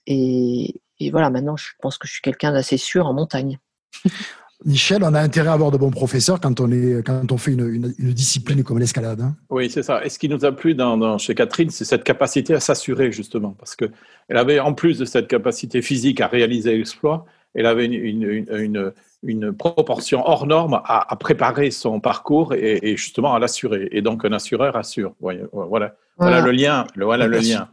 et, 0.07 0.81
et 0.99 1.11
voilà, 1.11 1.29
maintenant, 1.29 1.57
je 1.57 1.67
pense 1.81 1.97
que 1.97 2.07
je 2.07 2.13
suis 2.13 2.21
quelqu'un 2.21 2.51
d'assez 2.53 2.77
sûr 2.77 3.05
en 3.05 3.13
montagne. 3.13 3.59
Michel, 4.65 5.03
on 5.03 5.13
a 5.13 5.19
intérêt 5.19 5.49
à 5.49 5.53
avoir 5.53 5.71
de 5.71 5.77
bons 5.77 5.91
professeurs 5.91 6.39
quand 6.39 6.59
on, 6.59 6.71
est, 6.71 7.05
quand 7.05 7.31
on 7.31 7.37
fait 7.37 7.51
une, 7.51 7.93
discipline 7.99 8.63
comme 8.63 8.79
l'escalade. 8.79 9.21
Hein. 9.21 9.35
Oui, 9.49 9.69
c'est 9.69 9.83
ça. 9.83 10.03
Et 10.05 10.09
ce 10.09 10.17
qui 10.17 10.29
nous 10.29 10.45
a 10.45 10.51
plu 10.51 10.75
chez 11.17 11.35
Catherine, 11.35 11.69
c'est 11.69 11.85
cette 11.85 12.03
capacité 12.03 12.53
à 12.53 12.59
s'assurer, 12.59 13.11
justement. 13.11 13.55
Parce 13.57 13.75
qu'elle 13.75 13.91
avait, 14.29 14.59
en 14.59 14.73
plus 14.73 14.99
de 14.99 15.05
cette 15.05 15.27
capacité 15.27 15.81
physique 15.81 16.21
à 16.21 16.27
réaliser 16.27 16.77
l'exploit, 16.77 17.25
elle 17.53 17.65
avait 17.65 17.85
une, 17.85 18.93
une, 19.23 19.53
proportion 19.53 20.21
hors 20.25 20.47
norme 20.47 20.81
à, 20.85 21.15
préparer 21.17 21.71
son 21.71 21.99
parcours 21.99 22.53
et, 22.53 22.95
justement 22.97 23.33
à 23.33 23.39
l'assurer. 23.39 23.89
Et 23.91 24.01
donc, 24.01 24.25
un 24.25 24.31
assureur 24.31 24.75
assure. 24.75 25.13
Voilà. 25.51 25.95
Voilà, 26.17 26.41
le 26.41 26.51
lien. 26.51 26.85
voilà 26.95 27.27
le 27.27 27.39
lien. 27.39 27.69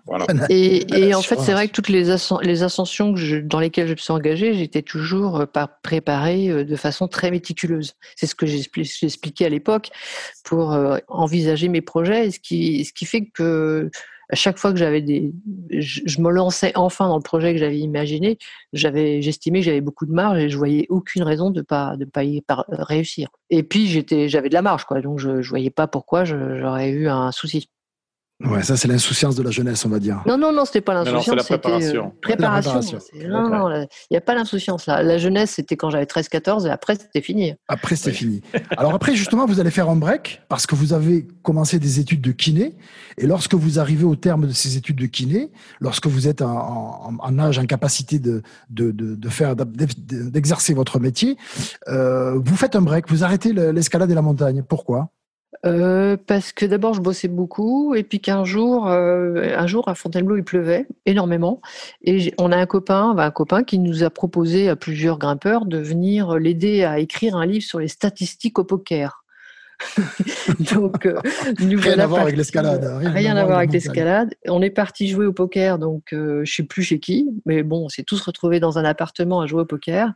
Et, 0.49 1.15
en 1.15 1.23
fait, 1.23 1.39
c'est 1.41 1.53
vrai 1.53 1.69
que 1.69 1.73
toutes 1.73 1.89
les, 1.89 2.15
les 2.43 2.63
ascensions 2.63 3.15
dans 3.45 3.61
lesquelles 3.61 3.87
je 3.87 3.93
me 3.93 3.99
suis 3.99 4.13
engagée, 4.13 4.55
j'étais 4.55 4.83
toujours 4.83 5.41
euh, 5.41 5.47
préparée 5.83 6.49
euh, 6.49 6.65
de 6.65 6.77
façon 6.77 7.07
très 7.07 7.31
méticuleuse. 7.31 7.95
C'est 8.17 8.27
ce 8.27 8.35
que 8.35 8.47
j'ai 8.47 8.63
expliqué 9.03 9.45
à 9.45 9.49
l'époque 9.49 9.91
pour 10.45 10.73
euh, 10.73 10.97
envisager 11.09 11.69
mes 11.69 11.83
projets, 11.83 12.31
ce 12.31 12.41
qui, 12.41 12.85
ce 12.85 12.93
qui 12.93 13.05
fait 13.05 13.27
que 13.27 13.91
à 14.33 14.37
chaque 14.37 14.59
fois 14.59 14.73
que 14.73 14.79
j'avais 14.79 15.03
des, 15.03 15.33
je, 15.71 16.21
me 16.21 16.31
lançais 16.31 16.71
enfin 16.77 17.09
dans 17.09 17.17
le 17.17 17.23
projet 17.23 17.53
que 17.53 17.59
j'avais 17.59 17.79
imaginé, 17.79 18.39
j'avais, 18.73 19.21
j'estimais 19.23 19.59
que 19.59 19.65
j'avais 19.65 19.81
beaucoup 19.81 20.07
de 20.07 20.13
marge 20.13 20.39
et 20.39 20.49
je 20.49 20.57
voyais 20.57 20.87
aucune 20.89 21.25
raison 21.25 21.51
de 21.51 21.63
pas, 21.63 21.97
de 21.97 22.05
pas 22.05 22.23
y 22.23 22.41
réussir. 22.69 23.29
Et 23.51 23.65
puis 23.65 23.89
j'étais, 23.89 24.29
j'avais 24.29 24.49
de 24.49 24.55
la 24.55 24.63
marge, 24.63 24.85
quoi, 24.85 25.01
donc 25.01 25.19
je, 25.19 25.43
je 25.43 25.51
voyais 25.51 25.71
pas 25.71 25.89
pourquoi 25.89 26.25
j'aurais 26.25 26.91
eu 26.91 27.09
un 27.09 27.33
souci. 27.33 27.69
Ouais, 28.43 28.63
ça 28.63 28.77
c'est 28.77 28.89
l'insouciance 28.89 29.37
de 29.37 29.43
la 29.43 29.51
jeunesse, 29.51 29.85
on 29.85 29.91
va 29.91 29.99
dire. 29.99 30.23
Non, 30.27 30.39
non, 30.39 30.51
non, 30.53 30.65
c'était 30.65 30.81
pas 30.81 30.95
l'insouciance. 30.95 31.25
C'est 31.27 31.35
la 31.35 31.45
préparation. 31.45 32.07
Euh, 32.07 32.21
préparation. 32.23 32.81
Non, 33.29 33.51
non, 33.51 33.71
il 33.83 33.87
n'y 34.11 34.17
a 34.17 34.23
pas 34.23 34.35
l'insouciance 34.35 34.87
là. 34.87 35.03
La 35.03 35.19
jeunesse, 35.19 35.53
c'était 35.53 35.77
quand 35.77 35.91
j'avais 35.91 36.05
13-14 36.05 36.67
et 36.67 36.71
après 36.71 36.95
c'était 36.95 37.21
fini. 37.21 37.55
Après 37.69 37.97
c'était 37.97 38.17
fini. 38.17 38.41
Alors 38.79 38.95
après, 38.95 39.15
justement, 39.15 39.45
vous 39.45 39.61
allez 39.61 39.71
faire 39.71 39.91
un 39.91 39.97
break 39.97 40.43
parce 40.49 40.67
que 40.67 40.75
vous 40.75 40.95
avez 40.95 41.27
commencé 41.43 41.79
des 41.79 42.01
études 42.01 42.23
de 42.23 42.33
kiné 42.33 42.77
et 43.19 43.27
lorsque 43.27 43.55
vous 43.55 43.79
arrivez 43.79 44.05
au 44.05 44.17
terme 44.17 44.47
de 44.47 44.53
ces 44.53 44.79
études 44.79 44.97
de 44.97 45.07
kiné, 45.07 45.53
lorsque 45.81 46.07
vous 46.07 46.27
êtes 46.27 46.41
en, 46.41 47.13
en, 47.19 47.39
âge, 47.39 47.59
en 47.59 47.67
capacité 47.67 48.19
de, 48.19 48.43
de, 48.71 48.91
de, 48.91 49.17
de 49.17 49.29
faire, 49.29 49.55
d'exercer 49.55 50.73
votre 50.73 50.99
métier, 50.99 51.37
euh, 51.89 52.39
vous 52.43 52.57
faites 52.57 52.75
un 52.75 52.83
break, 52.83 53.11
vous 53.11 53.23
arrêtez 53.23 53.53
l'escalade 53.53 54.11
et 54.11 54.15
la 54.15 54.23
montagne. 54.23 54.63
Pourquoi? 54.67 55.11
Euh, 55.67 56.17
parce 56.27 56.53
que 56.53 56.65
d'abord 56.65 56.95
je 56.95 57.01
bossais 57.01 57.29
beaucoup 57.29 57.95
et 57.95 58.03
puis 58.03 58.21
qu'un 58.21 58.45
jour, 58.45 58.89
euh, 58.89 59.57
un 59.57 59.67
jour 59.67 59.89
à 59.89 59.95
Fontainebleau 59.95 60.37
il 60.37 60.45
pleuvait 60.45 60.87
énormément 61.07 61.61
et 62.03 62.33
on 62.39 62.53
a 62.53 62.57
un 62.57 62.67
copain, 62.67 63.17
un 63.17 63.31
copain 63.31 63.65
qui 63.65 63.79
nous 63.79 64.03
a 64.03 64.11
proposé 64.11 64.69
à 64.69 64.77
plusieurs 64.77 65.19
grimpeurs 65.19 65.67
de 65.67 65.79
venir 65.79 66.37
l'aider 66.39 66.85
à 66.85 66.99
écrire 66.99 67.37
un 67.37 67.47
livre 67.47 67.65
sur 67.65 67.79
les 67.79 67.89
statistiques 67.89 68.59
au 68.59 68.65
poker. 68.65 69.21
donc, 70.75 71.07
euh, 71.07 71.19
rien 71.59 71.99
à 71.99 72.07
voir 72.07 72.23
avec 72.23 72.37
l'escalade. 72.37 72.85
Rien, 73.03 73.37
à 73.37 73.45
voir 73.45 73.59
avec 73.59 73.73
l'escalade. 73.73 74.35
On 74.47 74.63
est 74.63 74.71
parti 74.71 75.09
jouer 75.09 75.27
au 75.27 75.33
poker, 75.33 75.79
donc 75.79 76.13
euh, 76.13 76.43
je 76.45 76.55
sais 76.55 76.63
plus 76.63 76.83
chez 76.83 77.01
qui, 77.01 77.29
mais 77.47 77.63
bon, 77.63 77.87
on 77.87 77.89
s'est 77.89 78.03
tous 78.03 78.21
retrouvés 78.21 78.61
dans 78.61 78.79
un 78.79 78.85
appartement 78.85 79.41
à 79.41 79.47
jouer 79.47 79.63
au 79.63 79.67
poker. 79.67 80.13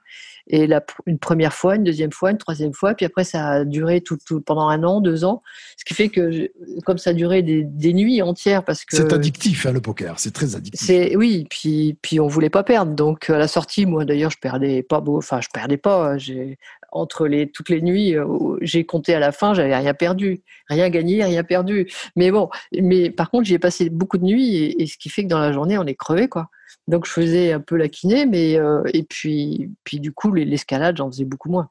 Et 0.47 0.67
la, 0.67 0.85
une 1.07 1.19
première 1.19 1.55
fois, 1.55 1.77
une 1.77 1.85
deuxième 1.85 2.13
fois, 2.13 2.31
une 2.31 2.39
troisième 2.39 2.75
fois, 2.75 2.95
puis 2.95 3.07
après 3.07 3.25
ça 3.25 3.49
a 3.49 3.65
duré 3.65 4.01
tout, 4.01 4.19
pendant 4.45 4.69
un 4.69 4.83
an, 4.85 5.01
deux 5.01 5.25
ans, 5.25 5.43
ce 5.79 5.85
qui 5.85 5.95
fait 5.95 6.09
que 6.09 6.51
comme 6.85 6.99
ça 6.99 7.11
a 7.11 7.13
duré 7.13 7.43
des, 7.43 7.93
nuits 7.95 8.21
entières, 8.21 8.65
parce 8.65 8.85
que 8.85 8.97
c'est 8.97 9.13
addictif 9.13 9.67
hein, 9.67 9.73
le 9.73 9.81
poker, 9.81 10.19
c'est 10.19 10.33
très 10.33 10.55
addictif. 10.55 10.81
C'est 10.87 11.17
oui, 11.17 11.47
puis 11.49 11.97
puis 12.03 12.21
on 12.21 12.27
voulait 12.27 12.51
pas 12.51 12.63
perdre, 12.63 12.93
donc 12.93 13.31
à 13.31 13.39
la 13.39 13.49
sortie, 13.49 13.87
moi 13.87 14.05
d'ailleurs 14.05 14.31
je 14.31 14.39
perdais 14.39 14.83
pas 14.83 15.01
beau, 15.01 15.17
enfin 15.17 15.41
je 15.41 15.49
perdais 15.53 15.79
pas, 15.79 16.19
j'ai 16.19 16.59
entre 16.95 17.27
les, 17.27 17.51
toutes 17.51 17.69
les 17.69 17.83
nuits, 17.83 18.17
euh, 18.17 18.57
j'ai 18.63 18.87
compté 18.87 19.15
à 19.15 19.19
la 19.19 19.33
fin, 19.33 19.53
j'avais 19.53 19.77
rien 19.77 19.95
perdu, 19.95 20.43
rien 20.69 20.89
gagné, 20.89 21.23
rien 21.25 21.43
perdu. 21.43 21.91
Mais 22.17 22.31
bon, 22.31 22.49
mais 22.73 23.11
par 23.11 23.31
contre, 23.31 23.45
j'y 23.45 23.55
ai 23.55 23.59
passé 23.59 23.91
beaucoup 23.91 24.17
de 24.17 24.25
nuits 24.25 24.55
et, 24.79 24.87
ce 24.87 24.97
qui 24.97 25.09
fait 25.11 25.25
que 25.25 25.29
dans 25.29 25.41
la 25.41 25.53
journée, 25.53 25.77
on 25.77 25.87
est 25.87 25.97
crevé, 25.97 26.29
quoi. 26.29 26.49
Donc, 26.89 27.07
je 27.07 27.13
faisais 27.13 27.53
un 27.53 27.61
peu 27.61 27.77
la 27.77 27.89
kiné, 27.89 28.27
mais 28.27 28.59
euh, 28.59 28.83
et 28.93 29.03
puis, 29.05 29.71
puis 29.85 30.01
du 30.01 30.13
coup, 30.13 30.33
l'escalade, 30.33 30.97
j'en 30.97 31.11
faisais 31.11 31.25
beaucoup 31.25 31.51
moins. 31.51 31.69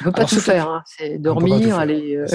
On 0.00 0.04
peut 0.04 0.12
pas 0.12 0.24
tout 0.24 0.40
faire, 0.40 0.68
hein. 0.70 0.82
c'est 0.86 1.18
dormir, 1.18 1.78
aller. 1.78 2.16
Euh, 2.16 2.26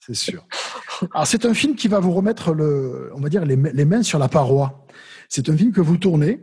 c'est 0.00 0.14
sûr. 0.14 0.46
Alors, 1.14 1.26
c'est 1.26 1.44
un 1.44 1.54
film 1.54 1.74
qui 1.74 1.86
va 1.86 2.00
vous 2.00 2.12
remettre 2.12 2.52
le, 2.52 3.10
on 3.14 3.20
va 3.20 3.28
dire 3.28 3.44
les, 3.44 3.56
les 3.56 3.84
mains 3.84 4.02
sur 4.02 4.18
la 4.18 4.28
paroi. 4.28 4.86
C'est 5.28 5.48
un 5.48 5.56
film 5.56 5.72
que 5.72 5.82
vous 5.82 5.98
tournez, 5.98 6.40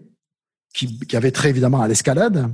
qui, 0.73 0.99
qui 0.99 1.17
avait 1.17 1.31
très 1.31 1.49
évidemment 1.49 1.81
à 1.81 1.87
l'escalade, 1.87 2.53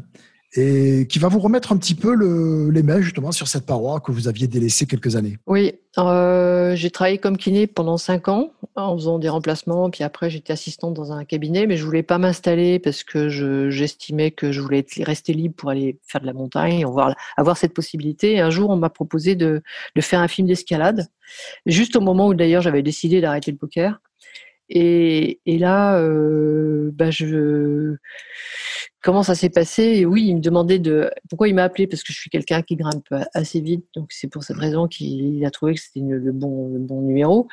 et 0.54 1.08
qui 1.08 1.20
va 1.20 1.30
vous 1.30 1.40
remettre 1.40 1.72
un 1.72 1.78
petit 1.78 1.96
peu 1.96 2.14
le, 2.14 2.70
les 2.72 2.84
mains 2.84 3.00
justement 3.00 3.32
sur 3.32 3.48
cette 3.48 3.66
paroi 3.66 4.02
que 4.02 4.12
vous 4.12 4.28
aviez 4.28 4.48
délaissée 4.48 4.86
quelques 4.86 5.16
années. 5.16 5.38
Oui, 5.48 5.74
euh, 5.98 6.76
j'ai 6.76 6.92
travaillé 6.92 7.20
comme 7.20 7.38
kiné 7.38 7.68
pendant 7.68 7.98
cinq 7.98 8.28
ans 8.28 8.52
en 8.76 8.98
faisant 8.98 9.18
des 9.18 9.30
remplacements, 9.30 9.90
puis 9.90 10.04
après 10.04 10.30
j'étais 10.30 10.52
assistante 10.52 10.94
dans 10.94 11.14
un 11.14 11.24
cabinet, 11.24 11.68
mais 11.68 11.78
je 11.78 11.86
voulais 11.86 12.04
pas 12.04 12.18
m'installer 12.18 12.80
parce 12.80 13.04
que 13.04 13.30
j'estimais 13.70 14.32
que 14.32 14.52
je 14.52 14.60
voulais 14.60 14.86
rester 15.00 15.34
libre 15.34 15.56
pour 15.56 15.70
aller 15.70 16.00
faire 16.06 16.20
de 16.20 16.26
la 16.26 16.34
montagne, 16.34 16.84
avoir, 16.84 17.16
avoir 17.38 17.56
cette 17.56 17.74
possibilité. 17.74 18.42
Un 18.42 18.50
jour, 18.50 18.70
on 18.70 18.76
m'a 18.76 18.90
proposé 18.90 19.36
de, 19.36 19.62
faire 20.00 20.20
un 20.20 20.28
film 20.28 20.48
d'escalade, 20.48 21.08
juste 21.66 21.96
au 21.96 22.02
moment 22.02 22.28
où 22.28 22.34
d'ailleurs 22.34 22.62
j'avais 22.62 22.84
décidé 22.84 23.22
d'arrêter 23.22 23.52
le 23.52 23.58
poker. 23.58 24.02
Et, 24.74 25.42
et 25.46 25.58
là, 25.58 25.98
euh, 25.98 26.92
bah 26.94 27.12
je 27.12 27.98
comment 29.02 29.24
ça 29.24 29.36
s'est 29.36 29.50
passé 29.50 29.84
et 29.84 30.06
Oui, 30.06 30.26
il 30.28 30.36
me 30.36 30.42
demandait 30.42 30.80
de 30.80 31.12
pourquoi 31.30 31.48
il 31.48 31.56
m'a 31.56 31.64
appelé? 31.64 31.88
Parce 31.88 32.04
que 32.04 32.14
je 32.14 32.20
suis 32.20 32.30
quelqu'un 32.30 32.62
qui 32.62 32.76
grimpe 32.76 33.14
assez 33.34 33.60
vite, 33.60 33.86
donc 33.96 34.12
c'est 34.12 34.28
pour 34.28 34.44
cette 34.44 34.58
raison 34.58 34.88
qu'il 34.88 35.44
a 35.46 35.52
trouvé 35.52 35.74
que 35.74 35.82
c'était 35.82 36.02
le 36.02 36.32
bon 36.32 36.70
le 36.70 36.80
bon 36.80 37.02
numéro. 37.02 37.48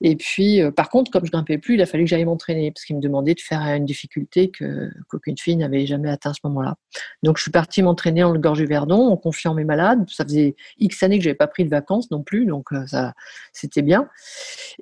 Et 0.00 0.16
puis, 0.16 0.62
euh, 0.62 0.70
par 0.70 0.88
contre, 0.88 1.10
comme 1.10 1.24
je 1.26 1.30
grimpais 1.30 1.58
plus, 1.58 1.74
il 1.74 1.82
a 1.82 1.86
fallu 1.86 2.04
que 2.04 2.10
j'aille 2.10 2.24
m'entraîner 2.24 2.70
parce 2.70 2.84
qu'il 2.84 2.96
me 2.96 3.00
demandait 3.00 3.34
de 3.34 3.40
faire 3.40 3.60
une 3.60 3.84
difficulté 3.84 4.50
que 4.50 4.90
qu'aucune 5.08 5.36
fille 5.38 5.56
n'avait 5.56 5.86
jamais 5.86 6.10
atteint 6.10 6.30
à 6.30 6.34
ce 6.34 6.40
moment-là. 6.44 6.76
Donc, 7.22 7.36
je 7.36 7.42
suis 7.42 7.50
partie 7.50 7.82
m'entraîner 7.82 8.24
en 8.24 8.32
le 8.32 8.38
gorge 8.38 8.58
du 8.58 8.66
Verdon 8.66 9.08
en 9.08 9.16
confiant 9.16 9.54
mes 9.54 9.64
malades. 9.64 10.04
Ça 10.08 10.24
faisait 10.24 10.56
X 10.78 11.02
années 11.02 11.18
que 11.18 11.24
j'avais 11.24 11.34
pas 11.34 11.46
pris 11.46 11.64
de 11.64 11.70
vacances 11.70 12.10
non 12.10 12.22
plus, 12.22 12.46
donc 12.46 12.72
euh, 12.72 12.86
ça 12.86 13.14
c'était 13.52 13.82
bien. 13.82 14.08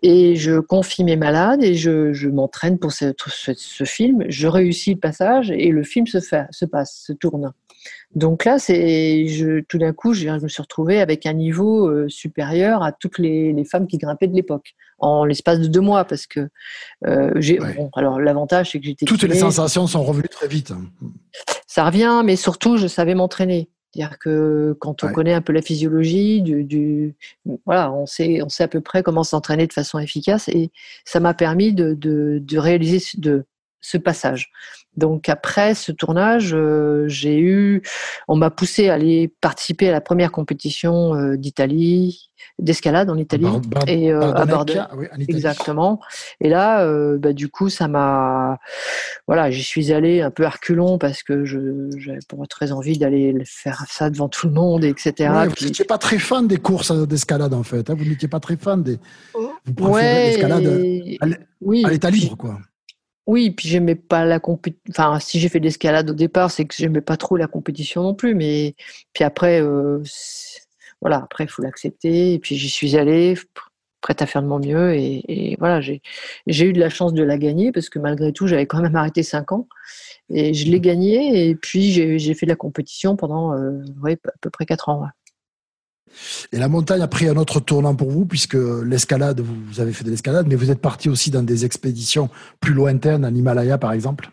Et 0.03 0.37
je 0.37 0.61
confie 0.61 1.05
mes 1.05 1.17
malades 1.17 1.63
et 1.63 1.75
je, 1.75 2.29
m'entraîne 2.29 2.79
pour 2.79 2.93
ce, 2.93 3.13
ce 3.27 3.85
film. 3.85 4.25
Je 4.29 4.47
réussis 4.47 4.95
le 4.95 5.01
passage 5.01 5.51
et 5.51 5.69
le 5.69 5.83
film 5.83 6.07
se, 6.21 6.27
fait, 6.27 6.47
se 6.51 6.65
passe, 6.65 7.03
se 7.07 7.13
tourne. 7.13 7.53
Donc 8.15 8.45
là, 8.45 8.59
c'est, 8.59 9.27
je, 9.27 9.61
tout 9.61 9.79
d'un 9.79 9.93
coup, 9.93 10.15
je, 10.15 10.29
me 10.29 10.49
suis 10.49 10.63
retrouvée 10.63 11.01
avec 11.01 11.27
un 11.27 11.33
niveau 11.33 11.89
euh, 11.89 12.09
supérieur 12.09 12.83
à 12.83 12.93
toutes 12.93 13.19
les, 13.19 13.53
les, 13.53 13.65
femmes 13.65 13.87
qui 13.87 13.99
grimpaient 13.99 14.29
de 14.29 14.35
l'époque, 14.35 14.75
en 14.99 15.25
l'espace 15.25 15.61
de 15.61 15.67
deux 15.67 15.81
mois, 15.81 16.05
parce 16.05 16.27
que 16.27 16.49
euh, 17.07 17.33
j'ai. 17.37 17.59
Bon, 17.59 17.91
alors 17.95 18.21
l'avantage, 18.21 18.71
c'est 18.71 18.81
que 18.81 18.87
j'étais. 18.87 19.07
Toutes 19.07 19.23
les 19.25 19.35
sensations 19.35 19.87
sont 19.87 20.05
revenues 20.05 20.29
très 20.29 20.49
vite. 20.49 20.73
Ça 21.67 21.87
revient, 21.87 22.23
mais 22.25 22.37
surtout, 22.37 22.77
je 22.77 22.87
savais 22.87 23.15
m'entraîner. 23.15 23.69
C'est-à-dire 23.93 24.19
que 24.19 24.75
quand 24.81 25.05
on 25.05 25.13
connaît 25.13 25.35
un 25.35 25.43
peu 25.43 25.53
la 25.53 25.61
physiologie, 25.61 26.41
du, 26.41 26.65
du, 26.65 27.15
voilà, 27.67 27.93
on 27.93 28.07
sait, 28.07 28.41
on 28.43 28.49
sait 28.49 28.65
à 28.65 28.69
peu 28.69 28.81
près 28.81 29.03
comment 29.03 29.23
s'entraîner 29.23 29.67
de 29.67 29.73
façon 29.73 29.99
efficace, 29.99 30.49
et 30.49 30.71
ça 31.05 31.21
m'a 31.21 31.35
permis 31.35 31.75
de, 31.75 31.93
de, 31.93 32.39
de 32.43 32.59
réaliser, 32.59 33.03
de 33.19 33.45
ce 33.83 33.99
passage. 33.99 34.51
Donc 34.97 35.29
après 35.29 35.75
ce 35.75 35.91
tournage, 35.91 36.53
euh, 36.55 37.05
j'ai 37.09 37.39
eu, 37.39 37.83
on 38.29 38.37
m'a 38.37 38.51
poussé 38.51 38.91
à 38.91 38.95
aller 38.95 39.33
participer 39.41 39.89
à 39.89 39.93
la 39.93 40.03
première 40.03 40.31
compétition 40.31 41.15
euh, 41.15 41.37
d'Italie, 41.37 42.31
d'escalade 42.59 43.09
en 43.09 43.17
Italie 43.17 43.47
et 43.87 44.13
euh, 44.13 44.35
à 44.35 44.45
Bordeaux. 44.45 44.75
Exactement. 45.29 45.99
Et 46.41 46.51
là, 46.51 46.87
bah, 47.17 47.33
du 47.33 47.49
coup, 47.49 47.71
ça 47.71 47.89
m'a, 47.89 48.59
voilà, 49.27 49.51
j'y 49.51 49.63
suis 49.63 49.93
allé 49.93 50.21
un 50.21 50.31
peu 50.31 50.45
arculon 50.45 50.99
parce 50.99 51.23
que 51.23 51.45
j'avais 51.45 52.19
pour 52.29 52.47
très 52.47 52.73
envie 52.73 52.99
d'aller 52.99 53.35
faire 53.47 53.85
ça 53.89 54.11
devant 54.11 54.29
tout 54.29 54.47
le 54.47 54.53
monde, 54.53 54.85
etc. 54.85 55.33
vous 55.59 55.65
n'étiez 55.65 55.87
pas 55.87 55.99
très 55.99 56.19
fan 56.19 56.47
des 56.47 56.59
courses 56.59 56.93
d'escalade 57.09 57.55
en 57.55 57.63
fait. 57.63 57.89
Hein. 57.89 57.95
vous 57.97 58.05
n'étiez 58.05 58.29
pas 58.29 58.41
très 58.41 58.57
fan 58.57 58.83
des. 58.83 58.99
Vous 59.35 59.75
préférez 59.75 60.27
l'escalade 60.27 60.67
à 61.85 61.91
l'état 61.91 62.11
libre, 62.11 62.37
quoi. 62.37 62.59
Oui, 63.27 63.51
puis 63.53 63.69
j'aimais 63.69 63.95
pas 63.95 64.25
la 64.25 64.41
compétition. 64.41 64.83
Enfin, 64.91 65.21
si 65.21 65.39
j'ai 65.39 65.49
fait 65.49 65.61
de 65.61 65.65
l'escalade 65.65 66.11
au 66.11 66.15
départ, 66.15 66.51
c'est 66.51 66.65
que 66.65 66.75
j'aimais 66.77 67.01
pas 67.01 67.17
trop 67.17 67.37
la 67.37 67.47
compétition 67.47 68.03
non 68.03 68.15
plus. 68.15 68.35
Mais 68.35 68.75
puis 69.13 69.23
après, 69.25 69.63
euh, 69.63 70.03
voilà, 71.01 71.19
après 71.19 71.45
il 71.45 71.51
faut 71.51 71.63
l'accepter. 71.63 72.35
Et 72.35 72.39
puis 72.41 72.57
j'y 72.57 72.69
suis 72.69 72.97
allée, 72.97 73.37
prête 74.01 74.23
à 74.23 74.27
faire 74.27 74.43
de 74.43 74.49
mon 74.49 74.59
mieux. 74.59 74.95
Et, 74.95 75.57
voilà, 75.59 75.81
j'ai 75.81 76.01
eu 76.67 76.73
de 76.73 76.81
la 76.81 76.91
chance 76.91 77.15
de 77.15 77.23
la 77.23 77.39
gagner 77.39 77.73
parce 77.73 77.89
que 77.89 77.99
malgré 77.99 78.33
tout, 78.33 78.47
j'avais 78.49 78.67
quand 78.67 78.81
même 78.83 78.97
arrêté 78.97 79.23
cinq 79.23 79.53
ans 79.53 79.69
et 80.31 80.55
je 80.55 80.71
l'ai 80.71 80.81
gagnée. 80.81 81.49
Et 81.49 81.55
puis 81.55 81.93
j'ai 81.93 82.35
fait 82.35 82.47
de 82.47 82.51
la 82.51 82.57
compétition 82.57 83.17
pendant 83.17 83.55
euh, 83.55 83.81
à 84.05 84.33
peu 84.41 84.51
près 84.51 84.67
quatre 84.67 84.89
ans. 84.89 85.07
Et 86.53 86.59
la 86.59 86.69
montagne 86.69 87.03
a 87.03 87.09
pris 87.09 87.29
un 87.29 87.37
autre 87.37 87.61
tournant 87.61 87.95
pour 87.95 88.11
vous, 88.11 88.27
puisque 88.27 88.57
l'escalade, 88.85 89.41
vous 89.41 89.81
avez 89.81 89.93
fait 89.93 90.05
de 90.05 90.11
l'escalade, 90.11 90.47
mais 90.49 90.55
vous 90.55 90.71
êtes 90.71 90.81
parti 90.81 91.09
aussi 91.09 91.31
dans 91.31 91.43
des 91.43 91.65
expéditions 91.65 92.29
plus 92.61 92.75
lointaines, 92.75 93.25
en 93.25 93.35
Himalaya 93.35 93.79
par 93.79 93.93
exemple? 93.93 94.31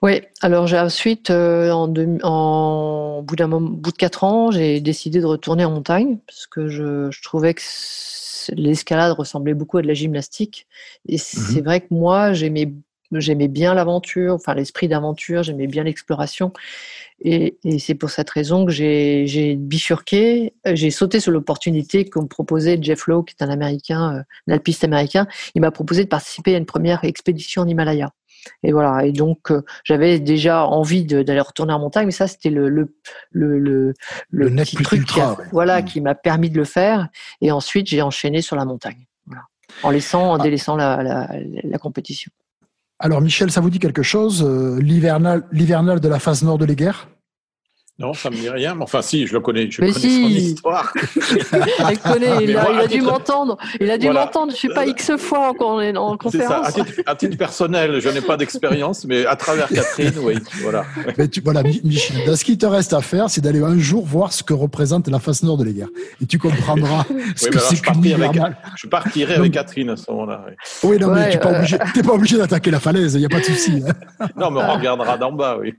Oui, 0.00 0.22
alors 0.42 0.68
j'ai 0.68 0.78
ensuite, 0.78 1.30
euh, 1.30 1.72
en, 1.72 1.92
en, 2.22 3.22
bout, 3.22 3.34
d'un 3.34 3.48
bout 3.48 3.90
de 3.90 3.96
quatre 3.96 4.22
ans, 4.22 4.52
j'ai 4.52 4.80
décidé 4.80 5.20
de 5.20 5.26
retourner 5.26 5.64
en 5.64 5.72
montagne, 5.72 6.18
parce 6.26 6.46
que 6.46 6.68
je, 6.68 7.10
trouvais 7.22 7.54
que 7.54 7.62
l'escalade 8.52 9.12
ressemblait 9.12 9.54
beaucoup 9.54 9.78
à 9.78 9.82
de 9.82 9.88
la 9.88 9.94
gymnastique. 9.94 10.68
Et 11.08 11.16
mmh 11.16 11.18
c'est 11.18 11.60
vrai 11.62 11.80
que 11.80 11.88
moi, 11.90 12.32
j'aimais 12.32 12.72
j'aimais 13.12 13.48
bien 13.48 13.74
l'aventure, 13.74 14.34
enfin 14.34 14.54
l'esprit 14.54 14.88
d'aventure, 14.88 15.42
j'aimais 15.42 15.66
bien 15.66 15.84
l'exploration. 15.84 16.52
Et, 17.20 17.58
et 17.64 17.78
c'est 17.78 17.94
pour 17.94 18.10
cette 18.10 18.30
raison 18.30 18.64
que 18.64 18.70
j'ai 18.70 19.56
bifurqué, 19.56 20.54
euh, 20.66 20.72
j'ai 20.74 20.90
sauté 20.90 21.18
sur 21.18 21.32
l'opportunité 21.32 22.04
que 22.04 22.18
me 22.20 22.26
proposait 22.26 22.78
Jeff 22.80 23.06
Lowe, 23.06 23.24
qui 23.24 23.34
est 23.38 23.44
un 23.44 23.50
Américain, 23.50 24.24
un 24.46 24.52
alpiste 24.52 24.84
américain. 24.84 25.26
Il 25.54 25.60
m'a 25.60 25.70
proposé 25.70 26.04
de 26.04 26.08
participer 26.08 26.54
à 26.54 26.58
une 26.58 26.66
première 26.66 27.04
expédition 27.04 27.62
en 27.62 27.66
Himalaya. 27.66 28.12
Et 28.62 28.72
voilà. 28.72 29.04
Et 29.04 29.12
donc, 29.12 29.50
euh, 29.50 29.62
j'avais 29.82 30.20
déjà 30.20 30.64
envie 30.64 31.04
d'aller 31.04 31.40
retourner 31.40 31.72
en 31.72 31.80
montagne, 31.80 32.06
mais 32.06 32.12
ça, 32.12 32.28
c'était 32.28 32.50
le 32.50 32.68
le 32.68 32.94
le 33.30 33.58
le, 33.58 33.94
le, 34.30 34.50
petit 34.54 34.76
truc, 34.76 35.04
qui 35.06 35.20
voilà, 35.50 35.82
mm. 35.82 35.84
qui 35.84 36.00
m'a 36.00 36.14
permis 36.14 36.50
de 36.50 36.56
le 36.56 36.64
faire. 36.64 37.08
Et 37.40 37.50
ensuite, 37.50 37.88
j'ai 37.88 38.00
enchaîné 38.00 38.42
sur 38.42 38.54
la 38.54 38.64
montagne, 38.64 39.06
voilà. 39.26 39.42
en 39.82 39.90
laissant, 39.90 40.30
en 40.30 40.38
ah. 40.38 40.42
délaissant 40.42 40.76
la, 40.76 41.02
la, 41.02 41.30
la 41.64 41.78
compétition. 41.78 42.30
Alors 43.00 43.20
Michel, 43.20 43.50
ça 43.52 43.60
vous 43.60 43.70
dit 43.70 43.78
quelque 43.78 44.02
chose 44.02 44.44
euh, 44.44 44.80
L'hivernal, 44.80 45.44
de 46.00 46.08
la 46.08 46.18
phase 46.18 46.42
nord 46.42 46.58
de 46.58 46.64
l'Éguerre 46.64 47.08
non, 48.00 48.14
ça 48.14 48.30
me 48.30 48.36
dit 48.36 48.48
rien. 48.48 48.76
Mais 48.76 48.84
enfin, 48.84 49.02
si, 49.02 49.26
je 49.26 49.32
le 49.32 49.40
connais. 49.40 49.68
Je 49.68 49.80
connais 49.80 49.92
son 49.92 50.08
histoire. 50.08 50.92
il 51.90 51.98
connaît. 51.98 52.44
Il, 52.44 52.56
a, 52.56 52.86
dû 52.86 53.00
m'entendre. 53.00 53.58
Il 53.80 53.90
a 53.90 53.98
dû 53.98 54.08
m'entendre. 54.08 54.52
Je 54.54 54.56
sais 54.56 54.68
pas 54.68 54.86
x 54.86 55.16
fois 55.16 55.52
quand 55.58 55.78
on 55.78 55.80
est 55.80 55.96
en 55.96 56.16
conférence. 56.16 56.70
Ça. 56.70 56.82
À, 57.06 57.16
titre, 57.16 57.36
personnel, 57.36 58.00
je 58.00 58.08
n'ai 58.08 58.20
pas 58.20 58.36
d'expérience, 58.36 59.04
mais 59.04 59.26
à 59.26 59.34
travers 59.34 59.68
Catherine, 59.68 60.12
oui, 60.22 60.36
voilà. 60.62 60.84
Mais 61.16 61.26
tu, 61.26 61.40
voilà, 61.40 61.64
Michel. 61.64 62.36
ce 62.36 62.44
qui 62.44 62.56
te 62.56 62.66
reste 62.66 62.92
à 62.92 63.00
faire, 63.00 63.30
c'est 63.30 63.40
d'aller 63.40 63.62
un 63.62 63.78
jour 63.78 64.06
voir 64.06 64.32
ce 64.32 64.44
que 64.44 64.54
représente 64.54 65.08
la 65.08 65.18
face 65.18 65.42
nord 65.42 65.56
de 65.56 65.64
l'Éguerre, 65.64 65.88
et 66.22 66.26
tu 66.26 66.38
comprendras 66.38 67.04
ce 67.34 67.48
que 67.48 67.58
c'est 67.58 67.80
qu'une 67.80 68.16
Je 68.76 68.86
partirai 68.86 69.34
avec 69.34 69.52
Catherine 69.52 69.90
à 69.90 69.96
ce 69.96 70.08
moment-là. 70.12 70.44
Oui. 70.84 70.98
non, 70.98 71.08
mais 71.08 71.30
tu 71.30 71.36
n'es 71.36 71.40
pas, 71.40 71.58
obligé, 71.58 71.78
pas 71.78 72.12
obligé 72.12 72.38
d'attaquer 72.38 72.70
la 72.70 72.80
falaise. 72.80 73.14
Il 73.14 73.20
n'y 73.20 73.26
a 73.26 73.28
pas 73.28 73.40
de 73.40 73.44
souci. 73.44 73.82
non, 74.36 74.52
mais 74.52 74.60
on 74.60 74.74
regardera 74.74 75.18
d'en 75.18 75.32
bas, 75.32 75.58
oui. 75.60 75.74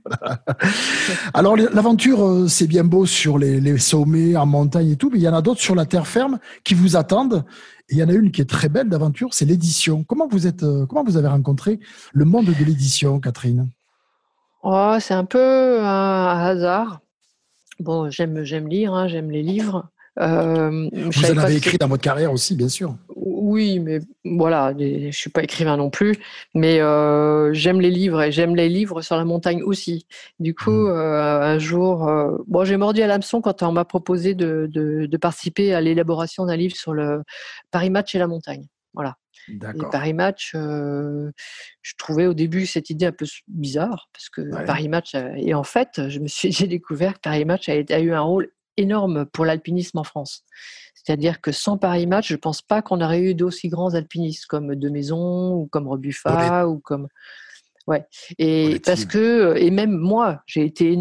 Alors, 1.34 1.56
l'aventure 1.56 2.09
euh, 2.18 2.48
c'est 2.48 2.66
bien 2.66 2.84
beau 2.84 3.06
sur 3.06 3.38
les, 3.38 3.78
sommets, 3.78 4.36
en 4.36 4.46
montagne 4.46 4.90
et 4.90 4.96
tout, 4.96 5.10
mais 5.10 5.18
il 5.18 5.22
y 5.22 5.28
en 5.28 5.34
a 5.34 5.42
d'autres 5.42 5.60
sur 5.60 5.74
la 5.74 5.86
terre 5.86 6.06
ferme 6.06 6.38
qui 6.64 6.74
vous 6.74 6.96
attendent. 6.96 7.44
Et 7.88 7.94
il 7.94 7.98
y 7.98 8.02
en 8.02 8.08
a 8.08 8.12
une 8.12 8.30
qui 8.30 8.40
est 8.40 8.48
très 8.48 8.68
belle 8.68 8.88
d'aventure, 8.88 9.28
c'est 9.32 9.44
l'édition. 9.44 10.04
Comment 10.04 10.28
vous 10.28 10.46
êtes, 10.46 10.62
euh, 10.62 10.86
comment 10.86 11.04
vous 11.04 11.16
avez 11.16 11.28
rencontré 11.28 11.80
le 12.12 12.24
monde 12.24 12.46
de 12.46 12.64
l'édition, 12.64 13.20
Catherine? 13.20 13.68
Oh, 14.62 14.96
C'est 15.00 15.14
un 15.14 15.24
peu 15.24 15.80
un 15.80 16.38
hasard. 16.38 17.00
Bon, 17.78 18.10
j'aime, 18.10 18.44
j'aime 18.44 18.68
lire, 18.68 18.92
hein, 18.94 19.08
j'aime 19.08 19.30
les 19.30 19.42
livres. 19.42 19.88
Euh, 20.18 20.88
Vous 20.92 21.30
en 21.30 21.38
avez 21.38 21.56
écrit 21.56 21.78
dans 21.78 21.88
votre 21.88 22.02
carrière 22.02 22.32
aussi, 22.32 22.54
bien 22.54 22.68
sûr. 22.68 22.94
Oui, 23.22 23.80
mais 23.80 24.00
voilà, 24.24 24.72
je 24.78 25.10
suis 25.10 25.28
pas 25.28 25.42
écrivain 25.42 25.76
non 25.76 25.90
plus, 25.90 26.16
mais 26.54 26.80
euh, 26.80 27.52
j'aime 27.52 27.80
les 27.80 27.90
livres 27.90 28.22
et 28.22 28.32
j'aime 28.32 28.56
les 28.56 28.70
livres 28.70 29.02
sur 29.02 29.16
la 29.16 29.26
montagne 29.26 29.62
aussi. 29.62 30.06
Du 30.38 30.54
coup, 30.54 30.70
mmh. 30.70 30.88
euh, 30.88 31.42
un 31.42 31.58
jour, 31.58 32.10
bon, 32.46 32.64
j'ai 32.64 32.78
mordu 32.78 33.02
à 33.02 33.06
l'hameçon 33.06 33.42
quand 33.42 33.62
on 33.62 33.72
m'a 33.72 33.84
proposé 33.84 34.34
de, 34.34 34.70
de, 34.72 35.16
participer 35.18 35.74
à 35.74 35.82
l'élaboration 35.82 36.46
d'un 36.46 36.56
livre 36.56 36.74
sur 36.74 36.94
le 36.94 37.22
Paris 37.70 37.90
Match 37.90 38.14
et 38.14 38.18
la 38.18 38.26
montagne. 38.26 38.66
Voilà. 38.94 39.16
Et 39.48 39.90
Paris 39.90 40.14
Match, 40.14 40.52
je 40.54 41.94
trouvais 41.98 42.26
au 42.26 42.32
début 42.32 42.64
cette 42.64 42.88
idée 42.88 43.06
un 43.06 43.12
peu 43.12 43.26
bizarre 43.48 44.08
parce 44.14 44.30
que 44.30 44.64
Paris 44.64 44.88
Match 44.88 45.14
et 45.36 45.52
en 45.52 45.64
fait, 45.64 46.08
je 46.08 46.20
me 46.20 46.26
suis 46.26 46.52
j'ai 46.52 46.68
découvert 46.68 47.14
que 47.14 47.20
Paris 47.20 47.44
Match 47.44 47.68
a, 47.68 47.72
a 47.72 47.98
eu 48.00 48.12
un 48.12 48.20
rôle 48.20 48.48
énorme 48.76 49.26
pour 49.26 49.44
l'alpinisme 49.44 49.98
en 49.98 50.04
France. 50.04 50.44
C'est-à-dire 51.02 51.40
que 51.40 51.52
sans 51.52 51.78
Paris 51.78 52.06
Match, 52.06 52.28
je 52.28 52.34
ne 52.34 52.38
pense 52.38 52.62
pas 52.62 52.82
qu'on 52.82 53.00
aurait 53.00 53.20
eu 53.20 53.34
d'aussi 53.34 53.68
grands 53.68 53.94
alpinistes 53.94 54.46
comme 54.46 54.74
De 54.74 54.88
Maison 54.88 55.54
ou 55.54 55.66
comme 55.66 55.88
Rebuffa 55.88 56.66
ou 56.68 56.78
comme. 56.78 57.08
Ouais. 57.86 58.06
Et 58.38 58.80
parce 58.84 59.04
que, 59.04 59.56
et 59.56 59.70
même 59.70 59.96
moi, 59.96 60.42
j'ai 60.46 60.64
été 60.64 60.96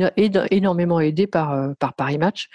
énormément 0.52 1.00
aidé 1.00 1.28
par, 1.28 1.52
euh, 1.52 1.74
par 1.78 1.94
Paris 1.94 2.18
Match. 2.18 2.50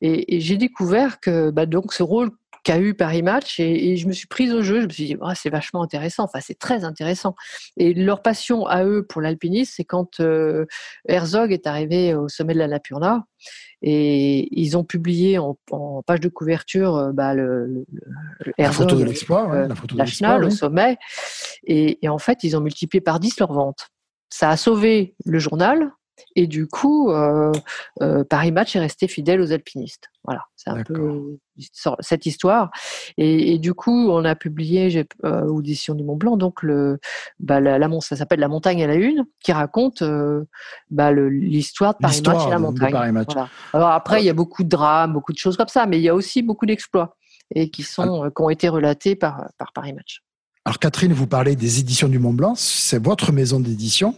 Et, 0.00 0.40
j'ai 0.40 0.56
découvert 0.56 1.20
que 1.20 1.50
bah, 1.50 1.64
donc, 1.64 1.92
ce 1.92 2.02
rôle 2.02 2.30
qu'a 2.68 2.78
eu 2.78 2.92
Paris 2.92 3.22
Match 3.22 3.60
et, 3.60 3.96
je 3.96 4.06
me 4.06 4.12
suis 4.12 4.26
prise 4.26 4.52
au 4.52 4.60
jeu. 4.60 4.82
Je 4.82 4.86
me 4.86 4.90
suis 4.90 5.04
dit, 5.06 5.16
oh, 5.22 5.30
c'est 5.34 5.48
vachement 5.48 5.82
intéressant. 5.82 6.24
Enfin, 6.24 6.40
c'est 6.42 6.58
très 6.58 6.84
intéressant. 6.84 7.34
Et 7.78 7.94
leur 7.94 8.20
passion 8.20 8.66
à 8.66 8.84
eux 8.84 9.06
pour 9.08 9.22
l'alpinisme, 9.22 9.72
c'est 9.74 9.84
quand 9.84 10.20
euh, 10.20 10.66
Herzog 11.06 11.50
est 11.50 11.66
arrivé 11.66 12.14
au 12.14 12.28
sommet 12.28 12.52
de 12.52 12.58
la 12.58 12.68
Napurna 12.68 13.24
et 13.80 14.48
ils 14.50 14.76
ont 14.76 14.84
publié 14.84 15.38
en, 15.38 15.56
page 16.06 16.20
de 16.20 16.28
couverture 16.28 16.96
euh, 16.96 17.12
bah, 17.12 17.32
le, 17.32 17.86
la 18.58 18.70
photo 18.70 18.96
de 18.96 19.04
l'exploit, 19.04 19.50
euh, 19.50 19.68
la 19.68 19.74
photo 19.74 19.96
au 19.96 20.50
sommet. 20.50 20.98
Et, 21.64 22.04
et, 22.04 22.08
en 22.10 22.18
fait, 22.18 22.44
ils 22.44 22.54
ont 22.54 22.60
multiplié 22.60 23.00
par 23.00 23.18
10 23.18 23.40
leurs 23.40 23.52
ventes. 23.54 23.88
Ça 24.28 24.50
a 24.50 24.58
sauvé 24.58 25.14
le 25.24 25.38
journal 25.38 25.92
et 26.36 26.46
du 26.46 26.66
coup, 26.66 27.10
euh, 27.10 27.52
euh, 28.02 28.24
Paris 28.24 28.52
Match 28.52 28.76
est 28.76 28.80
resté 28.80 29.08
fidèle 29.08 29.40
aux 29.40 29.52
alpinistes. 29.52 30.10
Voilà, 30.24 30.44
c'est 30.56 30.70
un 30.70 30.82
peu 30.82 31.38
cette 32.00 32.26
histoire. 32.26 32.70
Et, 33.16 33.58
du 33.58 33.72
coup, 33.72 34.10
on 34.10 34.24
a 34.24 34.34
publié 34.34 35.06
euh, 35.24 35.44
Audition 35.46 35.94
du 35.94 36.04
Mont 36.04 36.16
Blanc, 36.16 36.36
donc 36.36 36.62
le, 36.62 36.98
bah, 37.40 37.60
la, 37.60 37.78
ça 38.00 38.14
s'appelle 38.14 38.40
La 38.40 38.48
montagne 38.48 38.82
à 38.84 38.86
la 38.86 38.94
une, 38.94 39.24
qui 39.40 39.52
raconte 39.52 40.02
euh, 40.02 40.44
bah, 40.90 41.12
l'histoire 41.12 41.94
de 41.94 41.98
Paris 42.00 42.22
Match 42.26 42.46
et 42.46 42.50
la 42.50 42.58
montagne. 42.58 42.94
Alors 43.72 43.88
après, 43.88 44.20
il 44.20 44.26
y 44.26 44.30
a 44.30 44.34
beaucoup 44.34 44.64
de 44.64 44.68
drames, 44.68 45.12
beaucoup 45.12 45.32
de 45.32 45.38
choses 45.38 45.56
comme 45.56 45.68
ça, 45.68 45.86
mais 45.86 45.98
il 45.98 46.02
y 46.02 46.08
a 46.08 46.14
aussi 46.14 46.42
beaucoup 46.42 46.66
d'exploits 46.66 47.16
et 47.54 47.70
qui 47.70 47.82
sont 47.82 48.30
qui 48.36 48.42
ont 48.42 48.50
été 48.50 48.68
relatés 48.68 49.16
par 49.16 49.48
par 49.56 49.72
Paris 49.72 49.94
Match. 49.94 50.22
Alors 50.66 50.78
Catherine, 50.78 51.14
vous 51.14 51.26
parlez 51.26 51.56
des 51.56 51.80
éditions 51.80 52.08
du 52.08 52.18
Mont 52.18 52.34
Blanc, 52.34 52.54
c'est 52.54 53.02
votre 53.02 53.32
maison 53.32 53.58
d'édition. 53.58 54.14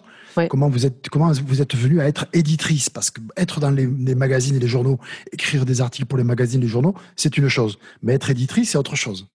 Comment 0.48 0.68
vous 0.68 0.86
êtes 0.86 1.08
comment 1.08 1.32
vous 1.32 1.62
êtes 1.62 1.74
venue 1.74 2.00
à 2.00 2.06
être 2.06 2.26
éditrice? 2.32 2.90
Parce 2.90 3.10
que 3.10 3.20
être 3.36 3.60
dans 3.60 3.70
les, 3.70 3.86
magazines 3.86 4.56
et 4.56 4.60
les 4.60 4.68
journaux, 4.68 4.98
écrire 5.32 5.64
des 5.64 5.80
articles 5.80 6.06
pour 6.06 6.18
les 6.18 6.24
magazines 6.24 6.60
et 6.60 6.64
les 6.64 6.68
journaux, 6.68 6.94
c'est 7.16 7.36
une 7.38 7.48
chose. 7.48 7.78
Mais 8.02 8.14
être 8.14 8.30
éditrice, 8.30 8.70
c'est 8.70 8.78
autre 8.78 8.96
chose. 8.96 9.26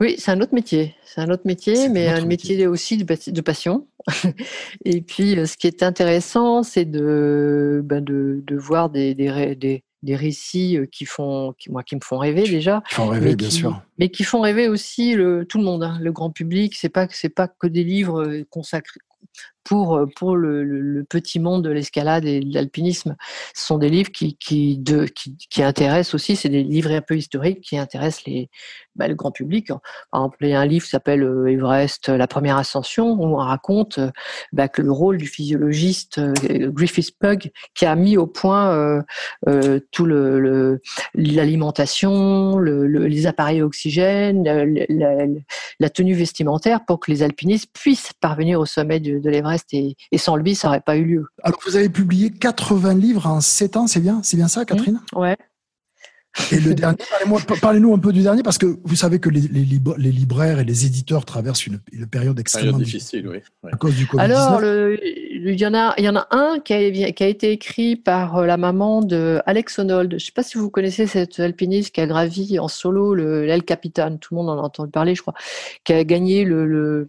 Oui, 0.00 0.14
c'est 0.18 0.30
un 0.30 0.40
autre 0.40 0.54
métier. 0.54 0.94
C'est 1.04 1.20
un 1.20 1.30
autre 1.30 1.42
métier, 1.44 1.88
mais 1.88 2.06
un 2.06 2.24
métier, 2.24 2.66
aussi 2.68 2.96
de, 2.96 3.40
passion. 3.40 3.88
et 4.84 5.00
puis, 5.00 5.36
euh, 5.36 5.46
ce 5.46 5.56
qui 5.56 5.66
est 5.66 5.82
intéressant, 5.82 6.62
c'est 6.62 6.84
de, 6.84 7.80
ben 7.84 8.02
de, 8.02 8.44
de, 8.46 8.56
voir 8.56 8.90
des, 8.90 9.16
des, 9.16 9.56
des, 9.56 9.82
des, 10.04 10.14
récits 10.14 10.76
euh, 10.76 10.86
qui 10.86 11.04
font, 11.04 11.52
qui, 11.58 11.72
moi, 11.72 11.82
qui 11.82 11.96
me 11.96 12.00
font 12.00 12.18
rêver 12.18 12.44
déjà. 12.44 12.84
Qui 12.88 12.94
font 12.94 13.08
rêver, 13.08 13.34
bien 13.34 13.50
sûr. 13.50 13.82
Mais 13.98 14.08
qui 14.08 14.22
font 14.22 14.40
rêver 14.40 14.68
aussi 14.68 15.14
le, 15.14 15.44
tout 15.44 15.58
le 15.58 15.64
monde, 15.64 15.82
hein, 15.82 15.98
le 16.00 16.12
grand 16.12 16.30
public. 16.30 16.76
C'est 16.76 16.90
pas, 16.90 17.08
c'est 17.10 17.28
pas 17.28 17.48
que 17.48 17.66
des 17.66 17.82
livres 17.82 18.22
euh, 18.22 18.46
consacrés, 18.50 19.00
pour, 19.68 19.96
euh, 19.96 20.06
pour 20.16 20.36
le, 20.36 21.04
petit 21.08 21.38
monde 21.38 21.62
de 21.62 21.70
l'escalade 21.70 22.24
et 22.24 22.40
de 22.40 22.54
l'alpinisme. 22.54 23.16
Ce 23.54 23.66
sont 23.66 23.78
des 23.78 23.88
livres 23.88 24.10
qui, 24.10 24.36
qui, 24.36 24.82
qui, 25.50 25.62
intéressent 25.62 26.14
aussi, 26.14 26.36
c'est 26.36 26.48
des 26.48 26.64
livres 26.64 26.90
un 26.90 27.00
peu 27.00 27.16
historiques 27.16 27.60
qui 27.60 27.78
intéressent 27.78 28.24
les, 28.26 28.50
bah, 28.98 29.06
le 29.08 29.14
grand 29.14 29.30
public. 29.30 29.68
Par 29.68 30.22
exemple, 30.22 30.38
il 30.40 30.48
y 30.48 30.54
a 30.54 30.60
un 30.60 30.66
livre 30.66 30.84
qui 30.84 30.90
s'appelle 30.90 31.22
euh, 31.22 31.46
Everest, 31.46 32.08
La 32.08 32.26
première 32.26 32.56
ascension, 32.56 33.12
où 33.12 33.24
on 33.24 33.36
raconte 33.36 33.98
euh, 33.98 34.10
bah, 34.52 34.68
que 34.68 34.82
le 34.82 34.90
rôle 34.90 35.18
du 35.18 35.26
physiologiste 35.26 36.20
Griffith 36.72 37.16
Pug, 37.18 37.52
qui 37.74 37.86
a 37.86 37.94
mis 37.94 38.16
au 38.16 38.26
point 38.26 39.02
euh, 39.46 39.80
tout 39.92 40.06
l'alimentation, 41.14 42.58
le, 42.58 42.86
les 42.86 43.26
appareils 43.26 43.62
oxygène, 43.62 44.44
la, 45.78 45.90
tenue 45.90 46.14
vestimentaire 46.14 46.84
pour 46.84 47.00
que 47.00 47.10
les 47.10 47.22
alpinistes 47.22 47.70
puissent 47.72 48.12
parvenir 48.20 48.60
au 48.60 48.66
sommet 48.66 49.00
de, 49.00 49.18
de 49.18 49.30
l'Everest 49.30 49.66
et, 49.72 49.96
sans 50.16 50.36
lui, 50.36 50.54
ça 50.54 50.68
n'aurait 50.68 50.80
pas 50.80 50.96
eu 50.96 51.04
lieu. 51.04 51.26
Alors, 51.42 51.58
vous 51.66 51.76
avez 51.76 51.88
publié 51.88 52.30
80 52.30 52.94
livres 52.94 53.26
en 53.26 53.40
7 53.40 53.76
ans, 53.76 53.86
c'est 53.86 54.00
bien, 54.00 54.20
c'est 54.22 54.36
bien 54.36 54.48
ça, 54.48 54.64
Catherine? 54.64 55.00
Mmh, 55.12 55.18
Ouais. 55.18 55.36
Et 56.52 56.60
le 56.60 56.74
dernier, 56.74 56.98
parlez-nous 57.60 57.94
un 57.94 57.98
peu 57.98 58.12
du 58.12 58.22
dernier, 58.22 58.42
parce 58.42 58.58
que 58.58 58.78
vous 58.84 58.94
savez 58.94 59.18
que 59.18 59.28
les, 59.28 59.40
les, 59.40 60.12
libraires 60.12 60.60
et 60.60 60.64
les 60.64 60.86
éditeurs 60.86 61.24
traversent 61.24 61.66
une, 61.66 61.80
période 62.10 62.38
extrêmement 62.38 62.78
difficile, 62.78 63.28
oui. 63.28 63.38
À 63.70 63.76
cause 63.76 63.96
du 63.96 64.06
Covid-19. 64.06 64.20
Alors, 64.20 64.62
il 64.62 65.60
y, 65.60 65.66
en 65.66 65.74
a, 65.74 65.94
il 65.98 66.04
y 66.04 66.08
en 66.08 66.16
a 66.16 66.28
un 66.30 66.60
qui 66.60 66.74
a, 66.74 67.12
qui 67.12 67.24
a 67.24 67.26
été 67.26 67.50
écrit 67.50 67.96
par 67.96 68.36
euh, 68.36 68.46
la 68.46 68.56
maman 68.56 69.02
de 69.02 69.40
Alex 69.46 69.78
Honnold. 69.78 70.12
Je 70.12 70.14
ne 70.16 70.20
sais 70.20 70.32
pas 70.32 70.42
si 70.42 70.58
vous 70.58 70.70
connaissez 70.70 71.06
cette 71.06 71.40
alpiniste 71.40 71.94
qui 71.94 72.00
a 72.00 72.06
gravi 72.06 72.58
en 72.58 72.68
solo 72.68 73.14
l'El 73.14 73.64
Capitan. 73.64 74.16
Tout 74.18 74.34
le 74.34 74.42
monde 74.42 74.50
en 74.50 74.58
a 74.58 74.62
entendu 74.62 74.90
parler, 74.90 75.14
je 75.14 75.22
crois. 75.22 75.34
Qui 75.84 75.92
a 75.92 76.04
gagné 76.04 76.44
le 76.44 77.08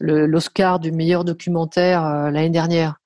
l'Oscar 0.00 0.80
du 0.80 0.92
meilleur 0.92 1.24
documentaire 1.24 2.04
euh, 2.04 2.30
l'année 2.30 2.50
dernière. 2.50 2.96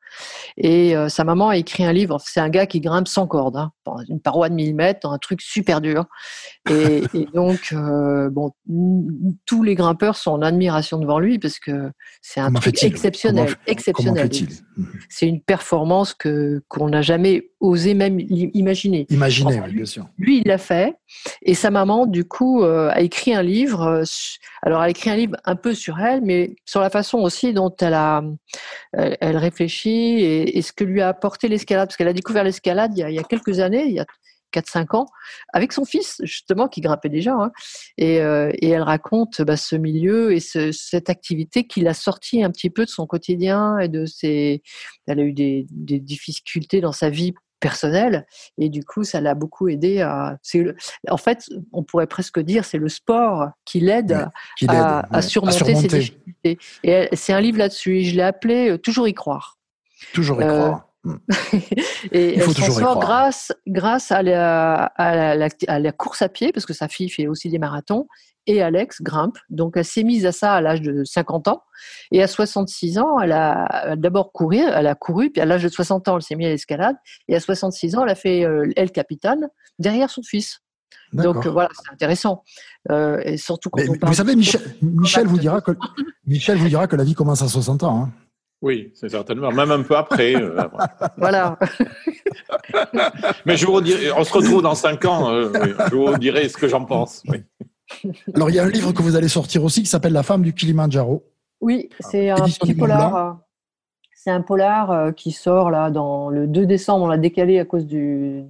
Et 0.57 0.97
euh, 0.97 1.09
sa 1.09 1.25
maman 1.25 1.49
a 1.49 1.57
écrit 1.57 1.85
un 1.85 1.93
livre. 1.93 2.21
C'est 2.25 2.41
un 2.41 2.51
gars 2.51 2.67
qui 2.67 2.81
grimpe 2.81 3.09
sans 3.09 3.27
corde, 3.27 3.57
hein, 3.57 3.73
une 4.09 4.21
paroi 4.21 4.49
de 4.49 4.55
1000 4.55 4.75
mètres, 4.75 5.09
un 5.09 5.19
truc 5.19 5.41
super 5.41 5.81
dur. 5.81 6.07
Et, 6.71 7.03
donc, 7.35 7.73
euh, 7.73 8.31
bon, 8.31 8.53
tous 9.47 9.63
les 9.63 9.75
grimpeurs 9.75 10.17
sont 10.17 10.33
en 10.33 10.43
admiration 10.43 10.99
devant 10.99 11.19
lui 11.19 11.39
parce 11.39 11.59
que 11.59 11.91
c'est 12.21 12.41
un 12.41 12.53
truc 12.53 12.83
exceptionnel, 12.83 13.55
exceptionnel. 13.67 14.31
C'est 15.09 15.27
une 15.27 15.41
performance 15.41 16.15
que 16.15 16.63
qu'on 16.69 16.89
n'a 16.89 17.03
jamais 17.03 17.51
osé 17.61 17.95
même 17.95 18.19
imaginer. 18.21 19.07
Imaginer, 19.11 19.61
bien 19.73 19.85
sûr. 19.85 20.07
Lui, 20.19 20.39
il 20.39 20.49
l'a 20.49 20.59
fait, 20.59 20.95
et 21.43 21.55
sa 21.55 21.71
maman, 21.71 22.07
du 22.07 22.25
coup, 22.25 22.63
euh, 22.63 22.91
a 22.91 23.01
écrit 23.01 23.35
un 23.35 23.43
livre. 23.43 24.03
alors, 24.63 24.83
elle 24.83 24.87
a 24.87 24.91
écrit 24.91 25.11
un 25.11 25.17
livre 25.17 25.37
un 25.45 25.57
peu 25.57 25.75
sur 25.75 26.01
elle, 26.01 26.23
mais 26.23 26.57
sur 26.65 26.81
la 26.81 26.91
façon 26.91 27.19
aussi 27.19 27.53
dont 27.53 27.75
elle 27.81 27.95
a, 27.95 28.23
elle, 28.93 29.37
réfléchit 29.37 30.23
et, 30.23 30.63
ce 30.63 30.73
que 30.73 30.85
lui 30.85 31.01
a 31.01 31.09
apporté 31.09 31.49
l'escalade, 31.49 31.89
parce 31.89 31.97
qu'elle 31.97 32.09
a 32.09 32.13
découvert 32.13 32.45
l'escalade 32.45 32.93
il, 32.97 33.05
il 33.09 33.15
y 33.15 33.19
a 33.19 33.25
quelques 33.25 33.61
années, 33.61 33.72
il 33.73 33.95
y 33.95 34.01
a 34.01 34.07
4-5 34.53 34.97
ans, 34.97 35.07
avec 35.53 35.73
son 35.73 35.85
fils, 35.85 36.21
justement, 36.23 36.69
qui 36.69 36.81
grimpait 36.81 37.09
déjà. 37.09 37.35
Hein. 37.35 37.51
Euh, 38.01 38.51
et, 38.55 38.71
elle 38.71 38.83
raconte 38.83 39.43
bah, 39.43 39.57
ce 39.57 39.75
milieu 39.75 40.33
et 40.33 40.41
cette 40.41 41.11
activité 41.11 41.67
qui 41.67 41.81
l'a 41.81 41.95
sorti 41.95 42.45
un 42.45 42.51
petit 42.51 42.71
peu 42.71 42.85
de 42.85 42.91
son 42.91 43.07
quotidien 43.07 43.79
et 43.79 43.89
de 43.89 44.05
ses. 44.05 44.63
Elle 45.07 45.21
a 45.21 45.25
eu 45.25 45.33
des, 45.33 45.67
difficultés 45.69 46.81
dans 46.81 46.93
sa 46.93 47.11
vie 47.11 47.33
personnelle 47.61 48.27
et 48.59 48.69
du 48.69 48.83
coup 48.83 49.05
ça 49.05 49.21
l'a 49.21 49.35
beaucoup 49.35 49.69
aidé 49.69 50.01
à 50.01 50.37
en 51.09 51.17
fait 51.17 51.49
on 51.73 51.85
pourrait 51.85 52.09
presque 52.09 52.41
dire 52.41 52.65
c'est 52.65 52.79
le 52.79 52.89
sport 52.89 53.51
qui 53.65 53.79
l'aide 53.79 54.27
à, 54.67 55.23
surmonter 55.23 55.77
ses 55.77 55.87
difficultés 55.87 56.59
et 56.83 57.09
c'est 57.13 57.33
un 57.33 57.41
livre 57.41 57.59
là-dessus 57.59 58.03
je 58.03 58.17
l'ai 58.17 58.23
appelé 58.23 58.71
euh, 58.71 58.79
toujours 58.79 59.07
y 59.07 59.15
croire 59.15 59.59
toujours 60.13 60.43
y 60.43 60.45
euh, 60.45 60.49
croire 60.49 60.92
et 62.13 62.35
Il 62.35 62.41
faut 62.43 62.53
elle 62.53 62.73
s'en 62.73 62.81
sort 62.81 63.01
grâce, 63.01 63.53
grâce 63.67 64.13
à 64.13 64.23
la, 64.23 64.85
à, 64.97 65.35
la, 65.37 65.93
course 65.93 66.23
à 66.23 66.29
pied, 66.29 66.53
parce 66.53 66.67
que 66.67 66.73
sa 66.73 66.89
fille 66.89 67.11
fait 67.11 67.27
aussi 67.27 67.49
des 67.49 67.59
marathons, 67.59 68.07
et 68.47 68.63
Alex 68.63 69.03
grimpe. 69.03 69.39
Donc 69.51 69.75
elle 69.77 69.85
s'est 69.85 70.03
mise 70.03 70.27
à 70.27 70.33
ça 70.33 70.55
à 70.55 70.61
l'âge 70.61 70.83
de 70.83 71.05
50 71.05 71.49
ans. 71.49 71.63
Et 72.11 72.23
à 72.23 72.27
66 72.27 72.99
ans, 72.99 73.21
elle 73.21 73.33
a 73.33 73.97
d'abord 73.97 74.33
couru, 74.33 74.59
elle 74.59 74.87
a 74.87 74.95
couru, 74.95 75.31
puis 75.31 75.41
à 75.41 75.45
l'âge 75.45 75.63
de 75.63 75.69
60 75.69 76.09
ans, 76.09 76.17
elle 76.17 76.23
s'est 76.23 76.37
mise 76.37 76.49
à 76.49 76.51
l'escalade. 76.51 76.97
Et 77.29 77.37
à 77.37 77.41
66 77.41 77.97
ans, 77.97 78.05
elle 78.05 78.11
a 78.11 78.15
fait 78.15 78.45
euh, 78.45 78.71
El 78.77 78.91
Capitane 78.91 79.49
derrière 79.79 80.11
son 80.11 80.23
fils. 80.23 80.61
Donc 81.13 81.47
voilà, 81.47 81.69
c'est 81.75 81.93
intéressant. 81.93 82.43
Euh, 82.91 83.21
et 83.25 83.37
surtout 83.37 83.71
quand 83.71 83.83
on 83.87 84.07
Vous 84.07 84.15
savez, 84.15 84.35
Michel, 84.35 84.63
Michel, 84.81 85.27
vous 85.27 85.39
dira 85.39 85.61
que, 85.61 85.73
Michel 86.27 86.57
vous 86.57 86.69
dira 86.69 86.87
que 86.87 86.97
la 86.97 87.05
vie 87.05 87.15
commence 87.15 87.43
à 87.43 87.49
60 87.49 87.83
ans. 87.83 88.05
Hein. 88.05 88.11
Oui, 88.63 88.93
c'est 88.95 89.09
certainement. 89.09 89.51
Même 89.51 89.73
un 89.73 89.83
peu 89.83 89.97
après. 89.97 90.37
Euh, 90.37 90.57
voilà. 91.17 91.59
Mais 93.45 93.57
je 93.57 93.67
vous 93.67 93.73
redirai, 93.73 94.13
on 94.13 94.23
se 94.23 94.33
retrouve 94.33 94.63
dans 94.63 94.77
cinq 94.77 95.05
ans, 95.05 95.31
euh, 95.31 95.53
je 95.91 95.97
vous 95.97 96.17
dirai 96.17 96.49
ce 96.49 96.57
que 96.57 96.69
j'en 96.69 96.85
pense. 96.85 97.25
Alors, 98.35 98.51
il 98.51 98.57
y 98.57 98.59
a 98.61 98.65
un 98.65 98.71
livre 98.71 98.93
que 98.93 99.03
vous 99.03 99.17
allez 99.17 99.29
sortir 99.29 99.65
aussi 99.65 99.83
qui 99.83 99.89
s'appelle 99.89 100.13
La 100.13 100.23
femme 100.23 100.43
du 100.43 100.55
Kilimanjaro. 100.55 101.25
Oui, 101.61 101.91
c'est 102.01 102.31
un 102.31 102.37
petit 102.37 102.75
polar. 102.75 103.41
C'est 104.25 104.31
un 104.31 104.41
polar 104.41 104.93
euh, 104.93 105.11
qui 105.11 105.33
sort 105.33 105.69
là 105.69 105.91
dans 105.91 106.31
le 106.31 106.47
2 106.47 106.65
décembre. 106.65 107.07
On 107.07 107.09
l'a 107.09 107.19
décalé 107.19 107.59
à 107.59 107.65
cause 107.65 107.87
du, 107.87 108.45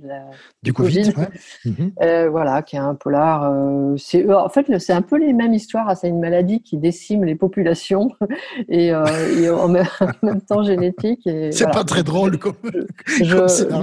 du, 0.62 0.72
Covid. 0.74 1.14
Mhm. 1.64 1.92
Euh, 2.02 2.28
voilà, 2.28 2.61
qui 2.62 2.76
est 2.76 2.80
un 2.80 2.94
polar. 2.94 3.44
Euh, 3.44 3.94
c'est 3.96 4.30
en 4.30 4.48
fait 4.48 4.66
c'est 4.78 4.92
un 4.92 5.00
peu 5.00 5.16
les 5.16 5.32
mêmes 5.32 5.54
histoires. 5.54 5.96
C'est 5.96 6.08
une 6.08 6.20
maladie 6.20 6.61
qui 6.61 6.76
décime 6.76 7.24
les 7.24 7.37
populations 7.37 8.11
et, 8.68 8.92
en, 8.94 9.68
même, 9.68 10.40
temps 10.46 10.62
génétique. 10.62 11.28
C'est 11.52 11.70
pas 11.70 11.85
très 11.85 12.02
drôle 12.02 12.38
comme. 12.38 12.56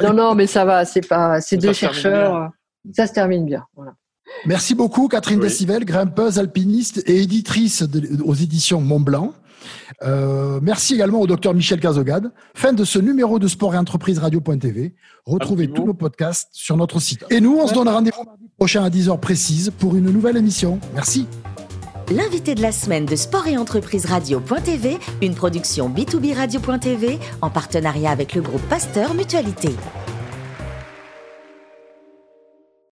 non 0.03 0.13
non, 0.13 0.35
mais 0.35 0.45
ça 0.45 0.65
va. 0.65 0.85
C'est 0.85 1.07
pas. 1.07 1.41
C'est 1.41 1.57
deux 1.57 1.73
chercheurs. 1.73 2.51
Ça 2.93 3.07
se 3.07 3.13
termine 3.13 3.45
bien. 3.45 3.65
Merci 4.45 4.75
beaucoup, 4.75 5.07
Catherine 5.07 5.39
Decibel, 5.39 5.85
grimpeuse, 5.85 6.39
alpiniste 6.39 7.03
et 7.07 7.21
éditrice 7.21 7.83
aux 8.23 8.35
éditions 8.35 8.81
Mont 8.81 8.99
Blanc. 8.99 9.33
Euh, 10.03 10.59
merci 10.61 10.95
également 10.95 11.19
au 11.19 11.27
docteur 11.27 11.53
Michel 11.53 11.79
Cazogade. 11.79 12.31
Fin 12.53 12.73
de 12.73 12.83
ce 12.83 12.99
numéro 12.99 13.39
de 13.39 13.47
Sport 13.47 13.75
et 13.75 13.77
Entreprise 13.77 14.19
Radio.tv. 14.19 14.95
Retrouvez 15.25 15.69
tous 15.69 15.85
nos 15.85 15.93
podcasts 15.93 16.49
sur 16.53 16.77
notre 16.77 16.99
site. 16.99 17.25
Et 17.29 17.41
nous, 17.41 17.57
on 17.59 17.67
se 17.67 17.73
donne 17.73 17.89
rendez-vous 17.89 18.23
mardi 18.23 18.45
prochain 18.57 18.83
à 18.83 18.89
10h 18.89 19.19
précise 19.19 19.71
pour 19.77 19.95
une 19.95 20.09
nouvelle 20.09 20.37
émission. 20.37 20.79
Merci. 20.93 21.27
L'invité 22.11 22.55
de 22.55 22.61
la 22.61 22.71
semaine 22.71 23.05
de 23.05 23.15
Sport 23.15 23.47
et 23.47 23.57
Entreprise 23.57 24.05
Radio.tv, 24.05 24.97
une 25.21 25.35
production 25.35 25.89
B2B 25.89 26.33
Radio.tv 26.33 27.19
en 27.41 27.51
partenariat 27.51 28.09
avec 28.09 28.33
le 28.33 28.41
groupe 28.41 28.63
Pasteur 28.67 29.13
Mutualité. 29.13 29.69